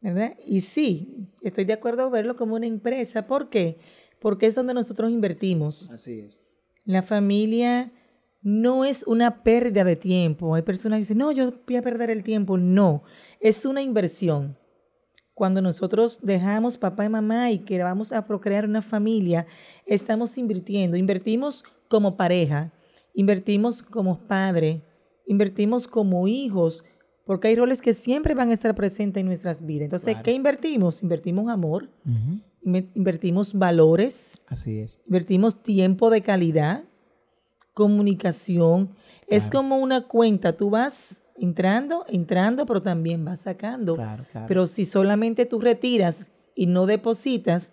¿verdad? 0.00 0.36
Y 0.46 0.60
sí, 0.60 1.28
estoy 1.42 1.64
de 1.64 1.74
acuerdo 1.74 2.06
en 2.06 2.12
verlo 2.12 2.36
como 2.36 2.56
una 2.56 2.66
empresa. 2.66 3.26
¿Por 3.26 3.50
qué? 3.50 3.78
Porque 4.18 4.46
es 4.46 4.54
donde 4.54 4.74
nosotros 4.74 5.10
invertimos. 5.10 5.90
Así 5.90 6.20
es. 6.20 6.44
La 6.84 7.02
familia 7.02 7.92
no 8.42 8.84
es 8.84 9.04
una 9.06 9.42
pérdida 9.42 9.84
de 9.84 9.96
tiempo. 9.96 10.54
Hay 10.54 10.62
personas 10.62 10.96
que 10.96 11.00
dicen, 11.00 11.18
no, 11.18 11.32
yo 11.32 11.52
voy 11.66 11.76
a 11.76 11.82
perder 11.82 12.10
el 12.10 12.22
tiempo. 12.24 12.58
No, 12.58 13.02
es 13.40 13.64
una 13.64 13.82
inversión. 13.82 14.58
Cuando 15.34 15.62
nosotros 15.62 16.20
dejamos 16.22 16.76
papá 16.76 17.04
y 17.04 17.08
mamá 17.08 17.50
y 17.50 17.60
que 17.60 17.82
vamos 17.82 18.12
a 18.12 18.26
procrear 18.26 18.64
una 18.64 18.82
familia, 18.82 19.46
estamos 19.86 20.36
invirtiendo. 20.36 20.96
Invertimos 20.96 21.64
como 21.88 22.16
pareja, 22.16 22.72
invertimos 23.14 23.82
como 23.82 24.26
padre, 24.26 24.82
invertimos 25.26 25.86
como 25.86 26.28
hijos, 26.28 26.84
porque 27.24 27.48
hay 27.48 27.56
roles 27.56 27.80
que 27.80 27.92
siempre 27.92 28.34
van 28.34 28.50
a 28.50 28.52
estar 28.52 28.74
presentes 28.74 29.20
en 29.20 29.26
nuestras 29.26 29.64
vidas. 29.64 29.84
Entonces, 29.84 30.14
claro. 30.14 30.24
¿qué 30.24 30.32
invertimos? 30.32 31.02
Invertimos 31.02 31.48
amor, 31.48 31.90
uh 32.04 32.10
-huh. 32.10 32.90
invertimos 32.94 33.54
valores, 33.54 34.42
Así 34.48 34.80
es. 34.80 35.00
invertimos 35.06 35.62
tiempo 35.62 36.10
de 36.10 36.22
calidad, 36.22 36.84
comunicación. 37.74 38.86
Claro. 38.86 38.98
Es 39.28 39.50
como 39.50 39.78
una 39.78 40.06
cuenta, 40.06 40.56
tú 40.56 40.70
vas 40.70 41.24
entrando, 41.36 42.04
entrando, 42.08 42.66
pero 42.66 42.82
también 42.82 43.24
vas 43.24 43.40
sacando. 43.40 43.94
Claro, 43.94 44.24
claro. 44.30 44.46
Pero 44.46 44.66
si 44.66 44.84
solamente 44.84 45.46
tú 45.46 45.60
retiras 45.60 46.30
y 46.54 46.66
no 46.66 46.86
depositas, 46.86 47.72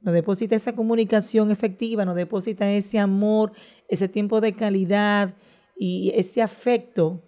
no 0.00 0.12
depositas 0.12 0.62
esa 0.62 0.74
comunicación 0.74 1.50
efectiva, 1.50 2.04
no 2.04 2.14
depositas 2.14 2.68
ese 2.68 2.98
amor, 2.98 3.52
ese 3.88 4.08
tiempo 4.08 4.40
de 4.40 4.54
calidad, 4.54 5.34
y 5.76 6.12
ese 6.14 6.42
afecto, 6.42 7.22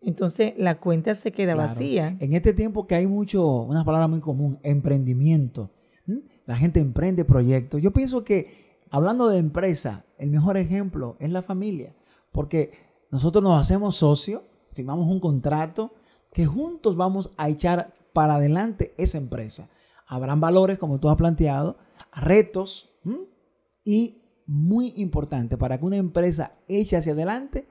entonces 0.00 0.54
la 0.56 0.80
cuenta 0.80 1.14
se 1.14 1.32
queda 1.32 1.54
Claro. 1.54 1.68
vacía. 1.68 2.16
En 2.20 2.34
este 2.34 2.52
tiempo 2.52 2.86
que 2.86 2.94
hay 2.94 3.06
mucho, 3.06 3.62
una 3.62 3.84
palabra 3.84 4.08
muy 4.08 4.20
común, 4.20 4.58
emprendimiento. 4.62 5.70
¿m? 6.06 6.22
La 6.46 6.56
gente 6.56 6.80
emprende 6.80 7.24
proyectos. 7.24 7.80
Yo 7.82 7.92
pienso 7.92 8.24
que 8.24 8.63
hablando 8.94 9.28
de 9.28 9.38
empresa, 9.38 10.04
el 10.18 10.30
mejor 10.30 10.56
ejemplo 10.56 11.16
es 11.18 11.32
la 11.32 11.42
familia. 11.42 11.96
Porque 12.30 12.70
nosotros 13.10 13.42
nos 13.42 13.60
hacemos 13.60 13.96
socios, 13.96 14.42
firmamos 14.72 15.08
un 15.10 15.18
contrato 15.18 15.92
que 16.32 16.46
juntos 16.46 16.96
vamos 16.96 17.32
a 17.36 17.48
echar 17.48 17.92
para 18.12 18.36
adelante 18.36 18.94
esa 18.96 19.18
empresa. 19.18 19.68
Habrán 20.06 20.40
valores, 20.40 20.78
como 20.78 21.00
tú 21.00 21.08
has 21.08 21.16
planteado, 21.16 21.76
retos 22.12 22.92
y 23.84 24.22
muy 24.46 24.92
importante, 24.96 25.56
para 25.58 25.76
que 25.78 25.84
una 25.86 25.96
empresa 25.96 26.52
eche 26.68 26.96
hacia 26.96 27.14
adelante, 27.14 27.66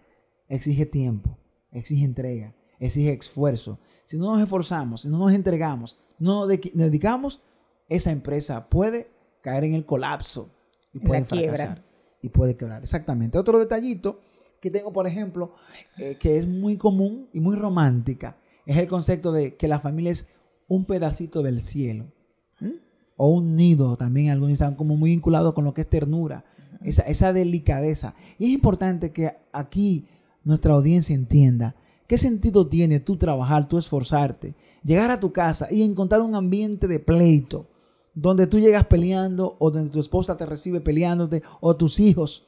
exige 0.49 0.85
tiempo, 0.85 1.37
exige 1.71 2.03
entrega, 2.03 2.53
exige 2.79 3.13
esfuerzo. 3.13 3.79
Si 4.05 4.17
no 4.17 4.33
nos 4.33 4.41
esforzamos, 4.41 5.01
si 5.01 5.09
no 5.09 5.19
nos 5.19 5.31
entregamos, 5.33 5.97
no 6.19 6.41
nos 6.41 6.49
de- 6.49 6.71
dedicamos, 6.73 7.41
esa 7.87 8.11
empresa 8.11 8.69
puede 8.69 9.09
caer 9.41 9.63
en 9.63 9.73
el 9.73 9.85
colapso 9.85 10.49
y 10.93 10.99
la 10.99 11.07
puede 11.07 11.25
quiebra. 11.25 11.55
fracasar. 11.55 11.83
Y 12.21 12.29
puede 12.29 12.55
quebrar. 12.55 12.81
Exactamente. 12.81 13.37
Otro 13.37 13.59
detallito 13.59 14.21
que 14.61 14.71
tengo, 14.71 14.93
por 14.93 15.07
ejemplo, 15.07 15.53
eh, 15.97 16.15
que 16.15 16.37
es 16.37 16.47
muy 16.47 16.77
común 16.77 17.27
y 17.33 17.41
muy 17.41 17.55
romántica, 17.55 18.37
es 18.65 18.77
el 18.77 18.87
concepto 18.87 19.31
de 19.31 19.55
que 19.55 19.67
la 19.67 19.79
familia 19.79 20.11
es 20.11 20.27
un 20.67 20.85
pedacito 20.85 21.43
del 21.43 21.59
cielo. 21.61 22.05
¿Mm? 22.61 22.71
O 23.17 23.29
un 23.29 23.55
nido, 23.55 23.97
también 23.97 24.29
algunos 24.29 24.53
están 24.53 24.75
como 24.75 24.95
muy 24.95 25.11
vinculados 25.11 25.53
con 25.53 25.65
lo 25.65 25.73
que 25.73 25.81
es 25.81 25.89
ternura, 25.89 26.45
esa, 26.81 27.03
esa 27.03 27.33
delicadeza. 27.33 28.15
Y 28.39 28.45
es 28.45 28.51
importante 28.51 29.11
que 29.11 29.35
aquí 29.51 30.07
nuestra 30.43 30.73
audiencia 30.73 31.13
entienda 31.13 31.75
qué 32.07 32.17
sentido 32.17 32.67
tiene 32.67 32.99
tú 32.99 33.17
trabajar, 33.17 33.67
tú 33.67 33.77
esforzarte, 33.77 34.55
llegar 34.83 35.11
a 35.11 35.19
tu 35.19 35.31
casa 35.31 35.67
y 35.69 35.83
encontrar 35.83 36.21
un 36.21 36.35
ambiente 36.35 36.87
de 36.87 36.99
pleito, 36.99 37.67
donde 38.13 38.47
tú 38.47 38.59
llegas 38.59 38.85
peleando 38.85 39.55
o 39.59 39.71
donde 39.71 39.89
tu 39.89 39.99
esposa 39.99 40.37
te 40.37 40.45
recibe 40.45 40.81
peleándote 40.81 41.43
o 41.59 41.75
tus 41.75 41.99
hijos. 41.99 42.45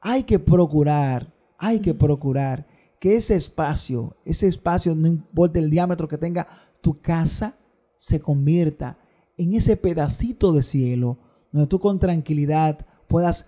Hay 0.00 0.24
que 0.24 0.38
procurar, 0.38 1.32
hay 1.58 1.80
que 1.80 1.94
procurar 1.94 2.66
que 2.98 3.16
ese 3.16 3.34
espacio, 3.34 4.16
ese 4.24 4.48
espacio, 4.48 4.94
no 4.94 5.08
importa 5.08 5.58
el 5.58 5.70
diámetro 5.70 6.08
que 6.08 6.18
tenga 6.18 6.46
tu 6.80 7.00
casa, 7.00 7.56
se 7.96 8.20
convierta 8.20 8.98
en 9.36 9.54
ese 9.54 9.76
pedacito 9.76 10.52
de 10.52 10.62
cielo 10.62 11.18
donde 11.52 11.68
tú 11.68 11.78
con 11.78 11.98
tranquilidad 11.98 12.84
puedas 13.06 13.46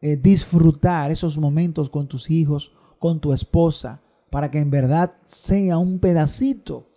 eh, 0.00 0.16
disfrutar 0.16 1.10
esos 1.10 1.38
momentos 1.38 1.90
con 1.90 2.06
tus 2.06 2.30
hijos, 2.30 2.72
con 2.98 3.20
tu 3.20 3.32
esposa, 3.32 4.02
para 4.30 4.50
que 4.50 4.58
en 4.58 4.70
verdad 4.70 5.14
sea 5.24 5.78
un 5.78 5.98
pedacito 5.98 6.88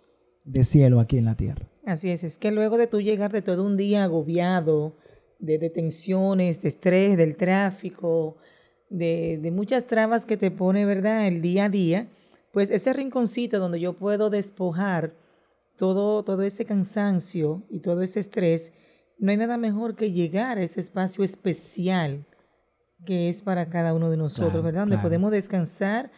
de 0.44 0.64
cielo 0.64 1.00
aquí 1.00 1.18
en 1.18 1.24
la 1.26 1.36
tierra. 1.36 1.66
Así 1.84 2.10
es, 2.10 2.24
es 2.24 2.36
que 2.36 2.50
luego 2.50 2.78
de 2.78 2.86
tú 2.86 3.00
llegar 3.00 3.32
de 3.32 3.42
todo 3.42 3.64
un 3.64 3.76
día 3.76 4.04
agobiado, 4.04 4.96
de, 5.38 5.58
de 5.58 5.70
tensiones, 5.70 6.60
de 6.60 6.68
estrés, 6.68 7.16
del 7.16 7.36
tráfico, 7.36 8.36
de, 8.88 9.38
de 9.42 9.50
muchas 9.50 9.86
trabas 9.86 10.26
que 10.26 10.36
te 10.36 10.50
pone, 10.50 10.84
¿verdad?, 10.84 11.26
el 11.26 11.42
día 11.42 11.64
a 11.64 11.68
día, 11.68 12.08
pues 12.52 12.70
ese 12.70 12.92
rinconcito 12.92 13.58
donde 13.58 13.80
yo 13.80 13.94
puedo 13.94 14.30
despojar 14.30 15.14
todo, 15.76 16.22
todo 16.22 16.42
ese 16.42 16.64
cansancio 16.64 17.62
y 17.70 17.80
todo 17.80 18.02
ese 18.02 18.20
estrés, 18.20 18.72
no 19.18 19.30
hay 19.30 19.36
nada 19.36 19.56
mejor 19.56 19.96
que 19.96 20.12
llegar 20.12 20.58
a 20.58 20.62
ese 20.62 20.80
espacio 20.80 21.24
especial 21.24 22.26
que 23.04 23.28
es 23.28 23.42
para 23.42 23.68
cada 23.68 23.94
uno 23.94 24.10
de 24.10 24.16
nosotros, 24.16 24.50
Claro, 24.52 24.62
¿verdad? 24.62 24.82
Donde 24.82 24.96
claro. 24.96 25.08
podemos 25.08 25.32
descansar, 25.32 26.12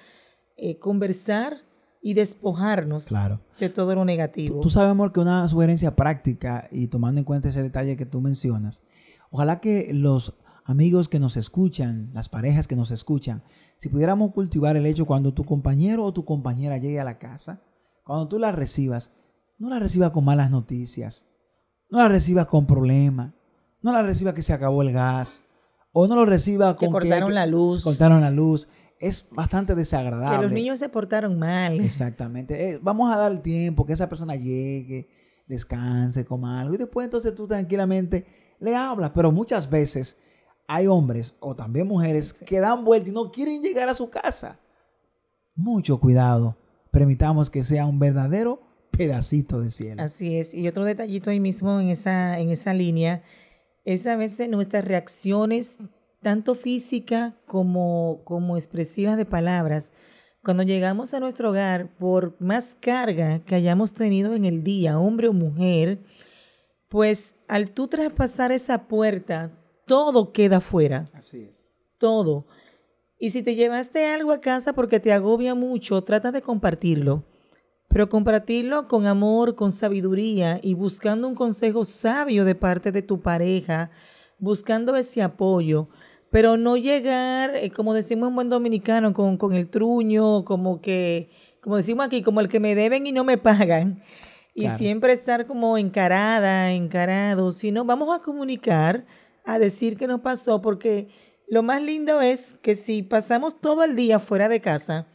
eh, 0.57 0.79
conversar 0.79 1.63
y 2.07 2.13
despojarnos 2.13 3.07
Claro. 3.07 3.41
de 3.59 3.71
todo 3.71 3.95
lo 3.95 4.05
negativo. 4.05 4.61
tú 4.61 4.69
sabes, 4.69 4.91
amor, 4.91 5.11
que 5.11 5.21
una 5.21 5.49
sugerencia 5.49 5.97
práctica 5.97 6.69
y 6.71 6.89
tomando 6.89 7.19
en 7.19 7.25
cuenta 7.25 7.49
ese 7.49 7.63
detalle 7.63 7.97
que 7.97 8.05
tú 8.05 8.21
mencionas, 8.21 8.83
ojalá 9.31 9.59
que 9.61 9.91
los 9.95 10.35
amigos 10.67 11.09
que 11.09 11.19
nos 11.19 11.39
escuchan, 11.39 12.11
las 12.13 12.29
parejas 12.29 12.69
que 12.69 12.77
nos 12.77 12.91
escuchan, 12.91 13.43
si 13.79 13.89
pudiéramos 13.89 14.33
cultivar 14.33 14.77
el 14.77 14.85
hecho 14.85 15.07
cuando 15.07 15.33
tu 15.33 15.45
compañero 15.45 16.05
o 16.05 16.13
tu 16.13 16.27
compañera 16.27 16.77
llegue 16.77 17.01
a 17.01 17.05
la 17.05 17.19
casa, 17.19 17.63
cuando 18.05 18.29
tú 18.29 18.39
la 18.39 18.53
recibas, 18.53 19.13
no 19.59 19.71
la 19.71 19.79
recibas 19.79 20.11
con 20.11 20.27
malas 20.27 20.51
noticias, 20.51 21.27
no 21.89 21.99
la 22.01 22.09
recibas 22.09 22.45
con 22.47 22.67
problemas, 22.67 23.33
no 23.81 23.93
la 23.95 24.03
recibas 24.03 24.35
que 24.35 24.43
se 24.43 24.53
acabó 24.53 24.83
el 24.83 24.93
gas, 24.93 25.43
o 25.91 26.07
no 26.07 26.17
lo 26.17 26.27
recibas 26.27 26.75
que 26.75 26.85
con 26.85 26.93
cortaron 26.93 27.33
la 27.35 27.47
luz, 27.47 27.83
cortaron 27.83 28.21
la 28.21 28.31
luz. 28.31 28.69
Es 29.07 29.27
bastante 29.31 29.73
que 29.73 29.79
desagradable. 29.79 30.47
los 30.47 30.53
niños 30.53 30.79
se 30.79 30.89
portaron 30.89 31.39
mal. 31.39 31.81
Exactamente. 31.81 32.71
Eh, 32.71 32.79
vamos 32.83 33.13
a 33.13 33.17
dar 33.17 33.33
el 33.33 33.41
tiempo 33.43 33.85
que 33.85 33.93
esa 33.93 34.09
persona 34.09 34.35
llegue, 34.37 35.09
descanse, 35.47 36.25
coma 36.25 36.61
algo 36.61 36.75
y 36.75 36.79
después 36.79 37.05
entonces 37.05 37.35
tú 37.35 37.47
tranquilamente 37.47 38.27
le 38.61 38.75
hablas. 38.75 39.11
Pero 39.15 39.31
muchas 39.31 39.69
veces 39.69 40.19
hay 40.67 40.87
hombres 40.87 41.35
o 41.41 41.55
también 41.55 41.87
mujeres 41.87 42.33
que 42.33 42.61
dan 42.61 42.85
vuelta 42.85 43.11
y 43.11 43.13
no 43.13 43.31
quieren 43.31 43.63
llegar 43.63 43.89
a 43.89 43.95
su 43.95 44.09
casa. 44.09 44.59
Mucho 45.55 46.01
cuidado. 46.01 46.57
Permitamos 46.91 47.51
que 47.51 47.63
sea 47.63 47.87
un 47.87 47.99
verdadero 47.99 48.63
pedacito 48.91 49.61
de 49.61 49.71
cielo. 49.71 50.03
Así 50.03 50.37
es. 50.37 50.55
Y 50.55 50.67
otro 50.69 50.85
detallito 50.85 51.31
ahí 51.31 51.41
mismo 51.41 51.81
en 51.81 51.89
esa, 51.89 52.39
en 52.39 52.51
esa 52.51 52.73
línea 52.73 53.23
es 53.85 54.07
a 54.07 54.17
veces 54.17 54.49
nuestras 54.49 54.85
reacciones, 54.85 55.79
tanto 56.25 56.57
física 56.57 57.37
como, 57.47 58.23
como 58.25 58.57
expresivas 58.57 59.17
de 59.17 59.25
palabras. 59.25 59.95
Cuando 60.43 60.65
llegamos 60.65 61.15
a 61.15 61.21
nuestro 61.21 61.51
hogar, 61.51 61.97
por 61.97 62.35
más 62.41 62.77
carga 62.81 63.45
que 63.45 63.55
hayamos 63.55 63.93
tenido 63.93 64.35
en 64.35 64.45
el 64.45 64.65
día, 64.65 64.99
hombre 64.99 65.29
o 65.29 65.33
mujer, 65.33 66.01
pues 66.89 67.37
al 67.47 67.71
tú 67.71 67.87
traspasar 67.87 68.51
esa 68.51 68.89
puerta, 68.89 69.53
todo 69.87 70.33
queda 70.33 70.61
fuera. 70.61 71.11
Así 71.13 71.43
es. 71.43 71.65
todo. 71.99 72.47
Y 73.19 73.31
si 73.31 73.43
te 73.43 73.55
llevaste 73.55 74.07
algo 74.07 74.33
a 74.33 74.41
casa 74.41 74.73
porque 74.73 75.01
te 75.01 75.13
agobia 75.13 75.55
mucho, 75.55 76.03
trata 76.03 76.33
de 76.33 76.43
compartirlo. 76.43 77.25
Pero 77.89 78.09
compartirlo 78.09 78.89
con 78.89 79.07
amor, 79.07 79.55
con 79.55 79.71
sabiduría 79.71 80.59
y 80.63 80.75
buscando 80.75 81.29
un 81.29 81.35
consejo 81.35 81.85
sabio 81.85 82.45
de 82.45 82.55
parte 82.55 82.93
de 82.93 83.03
tu 83.03 83.23
pareja, 83.23 83.91
buscando 84.39 84.97
ese 84.97 85.23
apoyo. 85.23 85.89
Pero 86.35 86.57
no 86.57 86.77
llegar, 86.77 87.55
eh, 87.55 87.71
como 87.71 87.95
decimos 87.95 88.29
en 88.29 88.35
buen 88.35 88.49
dominicano, 88.49 89.13
con, 89.13 89.37
con 89.37 89.53
el 89.53 89.69
truño, 89.69 90.45
como 90.45 90.81
que, 90.81 91.31
como 91.61 91.77
decimos 91.77 92.05
aquí, 92.05 92.23
como 92.23 92.41
el 92.41 92.49
que 92.49 92.59
me 92.59 92.75
deben 92.75 93.07
y 93.07 93.13
no 93.13 93.23
me 93.23 93.39
pagan. 93.39 94.03
Y 94.53 94.63
Claro. 94.63 94.79
siempre 94.79 95.13
estar 95.13 95.47
como 95.47 95.79
encarada, 95.79 96.73
encarado, 96.73 97.53
sino 97.53 97.85
vamos 97.85 98.13
a 98.13 98.21
comunicar, 98.21 99.07
a 99.45 99.61
decir 99.61 99.97
qué 99.97 100.09
nos 100.09 100.23
pasó, 100.23 100.61
porque 100.61 101.07
lo 101.47 101.63
más 101.63 101.81
lindo 101.81 102.21
es 102.21 102.55
que 102.55 102.75
si 102.75 103.05
pasamos 103.05 103.61
todo 103.61 103.85
el 103.85 103.95
día 103.95 104.19
fuera 104.19 104.49
de 104.49 104.61
casa 104.61 105.07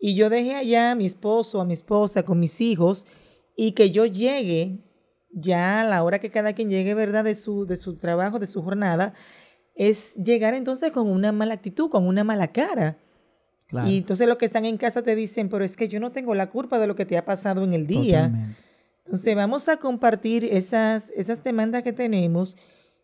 y 0.00 0.16
yo 0.16 0.30
dejé 0.30 0.56
allá 0.56 0.90
a 0.90 0.94
mi 0.96 1.06
esposo, 1.06 1.60
a 1.60 1.64
mi 1.64 1.74
esposa, 1.74 2.24
con 2.24 2.40
mis 2.40 2.60
hijos, 2.60 3.06
y 3.54 3.70
que 3.70 3.92
yo 3.92 4.04
llegue 4.04 4.80
ya 5.30 5.82
a 5.82 5.84
la 5.84 6.02
hora 6.02 6.18
que 6.18 6.30
cada 6.30 6.54
quien 6.54 6.70
llegue, 6.70 6.94
¿verdad?, 6.94 7.22
de 7.22 7.36
su, 7.36 7.66
de 7.66 7.76
su 7.76 7.96
trabajo, 7.98 8.40
de 8.40 8.48
su 8.48 8.62
jornada, 8.62 9.14
es 9.76 10.16
llegar 10.16 10.54
entonces 10.54 10.90
con 10.90 11.08
una 11.08 11.30
mala 11.32 11.54
actitud, 11.54 11.90
con 11.90 12.06
una 12.06 12.24
mala 12.24 12.48
cara. 12.48 12.98
Claro. 13.68 13.88
Y 13.88 13.98
entonces 13.98 14.26
los 14.26 14.38
que 14.38 14.46
están 14.46 14.64
en 14.64 14.78
casa 14.78 15.02
te 15.02 15.14
dicen, 15.14 15.48
pero 15.48 15.64
es 15.64 15.76
que 15.76 15.88
yo 15.88 16.00
no 16.00 16.12
tengo 16.12 16.34
la 16.34 16.50
culpa 16.50 16.78
de 16.78 16.86
lo 16.86 16.96
que 16.96 17.04
te 17.04 17.18
ha 17.18 17.24
pasado 17.24 17.62
en 17.62 17.74
el 17.74 17.86
día. 17.86 18.24
Totalmente. 18.24 18.56
Entonces 19.04 19.36
vamos 19.36 19.68
a 19.68 19.76
compartir 19.76 20.44
esas, 20.44 21.10
esas 21.14 21.44
demandas 21.44 21.82
que 21.82 21.92
tenemos 21.92 22.56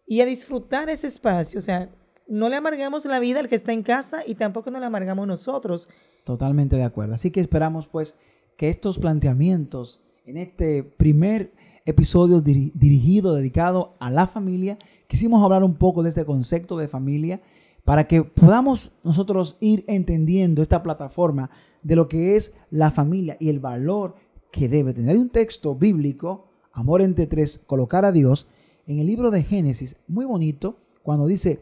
y 0.07 0.21
a 0.21 0.27
disfrutar 0.27 0.89
ese 0.89 1.07
espacio. 1.07 1.59
O 1.59 1.63
sea, 1.63 1.91
no 2.27 2.49
le 2.49 2.57
amargamos 2.57 3.05
la 3.05 3.21
vida 3.21 3.41
al 3.41 3.49
que 3.49 3.55
está 3.55 3.73
en 3.73 3.83
casa 3.83 4.23
y 4.27 4.35
tampoco 4.35 4.71
nos 4.71 4.81
la 4.81 4.89
amargamos 4.89 5.27
nosotros. 5.27 5.89
Totalmente 6.25 6.77
de 6.77 6.85
acuerdo. 6.85 7.15
Así 7.15 7.31
que 7.31 7.41
esperamos 7.41 7.87
pues 7.87 8.17
que 8.57 8.69
estos 8.69 8.99
planteamientos 8.99 10.03
en 10.25 10.37
este 10.37 10.83
primer 10.83 11.53
episodio 11.85 12.43
diri- 12.43 12.73
dirigido, 12.75 13.35
dedicado 13.35 13.97
a 14.01 14.11
la 14.11 14.27
familia, 14.27 14.79
quisimos 15.09 15.43
hablar 15.43 15.65
un 15.65 15.75
poco 15.75 16.03
de 16.03 16.09
este 16.09 16.25
concepto 16.25 16.77
de 16.77 16.89
familia 16.89 17.41
para 17.85 18.07
que 18.07 18.23
podamos 18.23 18.93
nosotros 19.03 19.57
ir 19.61 19.85
entendiendo 19.89 20.63
esta 20.63 20.83
plataforma 20.83 21.51
de 21.83 21.97
lo 21.97 22.09
que 22.09 22.37
es 22.37 22.55
la 22.71 22.91
familia 22.91 23.37
y 23.41 23.49
el 23.49 23.59
valor 23.59 24.15
que 24.53 24.69
debe 24.69 24.95
tener. 24.95 25.11
Hay 25.11 25.17
un 25.19 25.31
texto 25.31 25.75
bíblico, 25.75 26.49
Amor 26.75 27.03
entre 27.03 27.27
tres, 27.27 27.59
colocar 27.67 28.05
a 28.05 28.13
Dios, 28.13 28.47
en 28.87 28.99
el 28.99 29.07
libro 29.07 29.31
de 29.31 29.43
Génesis, 29.43 29.97
muy 30.09 30.25
bonito, 30.25 30.79
cuando 31.03 31.27
dice, 31.27 31.61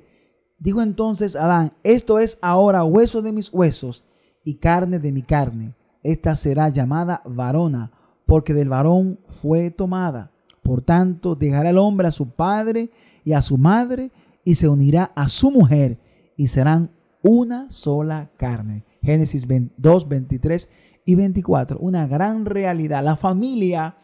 dijo 0.59 0.83
entonces 0.83 1.35
Adán, 1.35 1.73
esto 1.83 2.19
es 2.19 2.39
ahora 2.43 2.85
hueso 2.85 3.21
de 3.21 3.33
mis 3.33 3.53
huesos 3.53 4.05
y 4.45 4.55
carne 4.55 4.99
de 4.99 5.11
mi 5.11 5.23
carne. 5.23 5.75
Esta 6.03 6.37
será 6.37 6.69
llamada 6.69 7.23
varona, 7.25 7.91
porque 8.31 8.55
del 8.55 8.69
varón 8.69 9.19
fue 9.27 9.73
tomada. 9.73 10.31
Por 10.62 10.83
tanto, 10.83 11.35
dejará 11.35 11.71
el 11.71 11.79
hombre 11.79 12.07
a 12.07 12.12
su 12.12 12.31
padre 12.31 12.93
y 13.25 13.33
a 13.33 13.43
su 13.43 13.59
madre, 13.59 14.12
y 14.45 14.55
se 14.55 14.69
unirá 14.69 15.11
a 15.16 15.29
su 15.29 15.51
mujer, 15.51 15.99
y 16.37 16.47
serán 16.47 16.93
una 17.25 17.69
sola 17.73 18.31
carne. 18.37 18.85
Génesis 19.03 19.49
2, 19.77 20.09
23 20.09 20.69
y 21.07 21.16
24. 21.16 21.81
Una 21.81 22.07
gran 22.07 22.47
realidad. 22.47 23.03
La 23.03 23.16
familia 23.16 23.97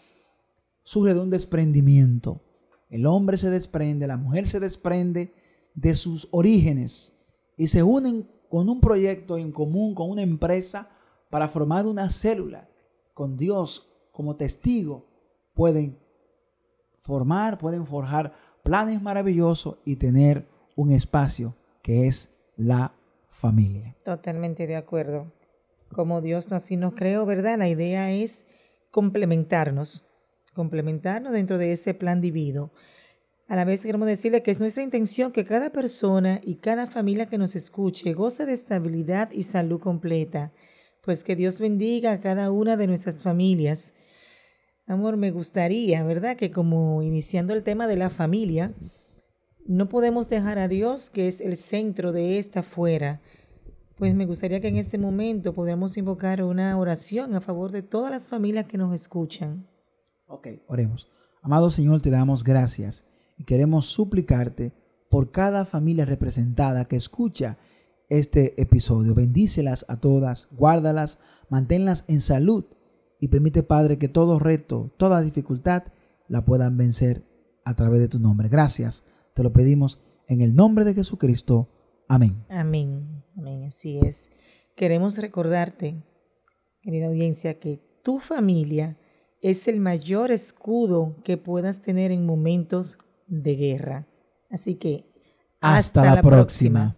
surge 0.83 1.15
de 1.15 1.21
un 1.21 1.31
desprendimiento. 1.31 2.43
El 2.91 3.07
hombre 3.07 3.37
se 3.37 3.49
desprende, 3.49 4.09
la 4.09 4.17
mujer 4.17 4.49
se 4.49 4.59
desprende 4.59 5.35
de 5.77 5.95
sus 5.95 6.27
orígenes 6.33 7.17
y 7.57 7.69
se 7.69 7.85
unen 7.85 8.29
con 8.49 8.69
un 8.69 8.81
proyecto 8.81 9.39
en 9.39 9.53
común, 9.53 9.95
con 9.95 10.11
una 10.11 10.23
empresa, 10.23 10.91
para 11.31 11.49
formar 11.49 11.87
una 11.87 12.11
célula. 12.11 12.69
Con 13.15 13.37
Dios 13.37 13.93
como 14.17 14.37
testigo 14.37 15.05
pueden 15.53 15.99
formar, 17.03 17.59
pueden 17.59 17.87
forjar 17.87 18.33
planes 18.63 19.03
maravillosos 19.03 19.77
y 19.85 19.97
tener 19.97 20.49
un 20.75 20.91
espacio 20.91 21.55
que 21.83 22.07
es 22.07 22.33
la 22.57 22.95
familia. 23.29 23.95
Totalmente 24.05 24.67
de 24.67 24.77
acuerdo. 24.77 25.31
Como 25.93 26.23
Dios 26.23 26.51
así 26.53 26.79
nos 26.79 26.95
creó, 26.95 27.27
¿verdad? 27.27 27.59
La 27.59 27.69
idea 27.69 28.11
es 28.11 28.47
complementarnos, 28.91 30.09
complementarnos 30.55 31.35
dentro 31.35 31.59
de 31.59 31.73
ese 31.73 31.93
plan 31.93 32.23
divino. 32.23 32.71
A 33.49 33.55
la 33.55 33.67
vez 33.67 33.83
queremos 33.83 34.09
decirle 34.09 34.43
que 34.43 34.51
es 34.51 34.61
nuestra 34.61 34.83
intención 34.83 35.31
que 35.31 35.45
cada 35.45 35.71
persona 35.73 36.41
y 36.43 36.55
cada 36.55 36.87
familia 36.87 37.27
que 37.27 37.37
nos 37.37 37.55
escuche 37.55 38.15
goce 38.15 38.47
de 38.47 38.55
estabilidad 38.55 39.31
y 39.31 39.43
salud 39.43 39.79
completa. 39.79 40.53
Pues 41.03 41.23
que 41.23 41.37
Dios 41.37 41.61
bendiga 41.61 42.13
a 42.13 42.21
cada 42.21 42.51
una 42.51 42.79
de 42.79 42.87
nuestras 42.87 43.21
familias. 43.21 43.93
Amor, 44.88 45.16
me 45.16 45.33
gustaría, 45.33 46.05
¿verdad? 46.05 46.37
Que 46.37 46.53
como 46.53 47.03
iniciando 47.03 47.55
el 47.55 47.64
tema 47.64 47.88
de 47.88 47.96
la 47.96 48.09
familia, 48.09 48.72
no 49.66 49.88
podemos 49.88 50.29
dejar 50.29 50.61
a 50.61 50.68
Dios, 50.68 51.11
que 51.11 51.27
es 51.27 51.40
el 51.40 51.57
centro 51.57 52.12
de 52.12 52.38
esta 52.38 52.62
fuera. 52.62 53.20
Pues 53.96 54.14
me 54.14 54.27
gustaría 54.27 54.61
que 54.61 54.68
en 54.68 54.77
este 54.77 54.96
momento 54.96 55.55
podamos 55.55 55.96
invocar 55.96 56.40
una 56.44 56.79
oración 56.79 57.35
a 57.35 57.40
favor 57.40 57.72
de 57.72 57.83
todas 57.83 58.12
las 58.12 58.29
familias 58.29 58.66
que 58.66 58.79
nos 58.79 58.94
escuchan. 58.94 59.66
Ok, 60.29 60.49
oremos. 60.68 61.09
Amado 61.42 61.68
Señor, 61.70 62.01
te 62.01 62.11
damos 62.11 62.44
gracias 62.44 63.05
y 63.38 63.44
queremos 63.44 63.87
suplicarte 63.87 64.72
por 65.11 65.33
cada 65.33 65.64
familia 65.64 66.05
representada 66.05 66.85
que 66.85 66.94
escucha 66.94 67.59
este 68.09 68.61
episodio. 68.61 69.16
Bendícelas 69.16 69.85
a 69.88 69.99
todas, 69.99 70.46
guárdalas, 70.53 71.18
manténlas 71.49 72.05
en 72.07 72.20
salud 72.20 72.66
y 73.21 73.29
permite, 73.29 73.63
Padre, 73.63 73.99
que 73.99 74.09
todo 74.09 74.39
reto, 74.39 74.93
toda 74.97 75.23
dificultad 75.23 75.85
la 76.29 76.45
puedan 76.45 76.77
vencer 76.77 77.25
a 77.65 77.75
través 77.75 78.01
de 78.01 78.09
tu 78.09 78.19
nombre. 78.19 78.49
Gracias, 78.49 79.05
te 79.35 79.43
lo 79.43 79.53
pedimos 79.53 80.01
en 80.29 80.41
el 80.41 80.55
nombre 80.55 80.85
de 80.85 80.95
Jesucristo. 80.95 81.69
Amén. 82.09 82.45
Amén, 82.49 83.25
amén, 83.37 83.65
así 83.65 83.99
es. 83.99 84.31
Queremos 84.75 85.19
recordarte, 85.19 86.03
querida 86.83 87.07
audiencia, 87.07 87.59
que 87.59 87.81
tu 88.03 88.19
familia 88.19 88.99
es 89.41 89.69
el 89.69 89.81
mayor 89.81 90.31
escudo 90.31 91.17
que 91.25 91.37
puedas 91.37 91.83
tener 91.83 92.11
en 92.11 92.27
momentos 92.27 92.99
de 93.27 93.57
guerra. 93.57 94.07
Así 94.51 94.77
que 94.77 95.07
hasta, 95.61 96.15
la, 96.15 96.23
próxima. 96.23 96.97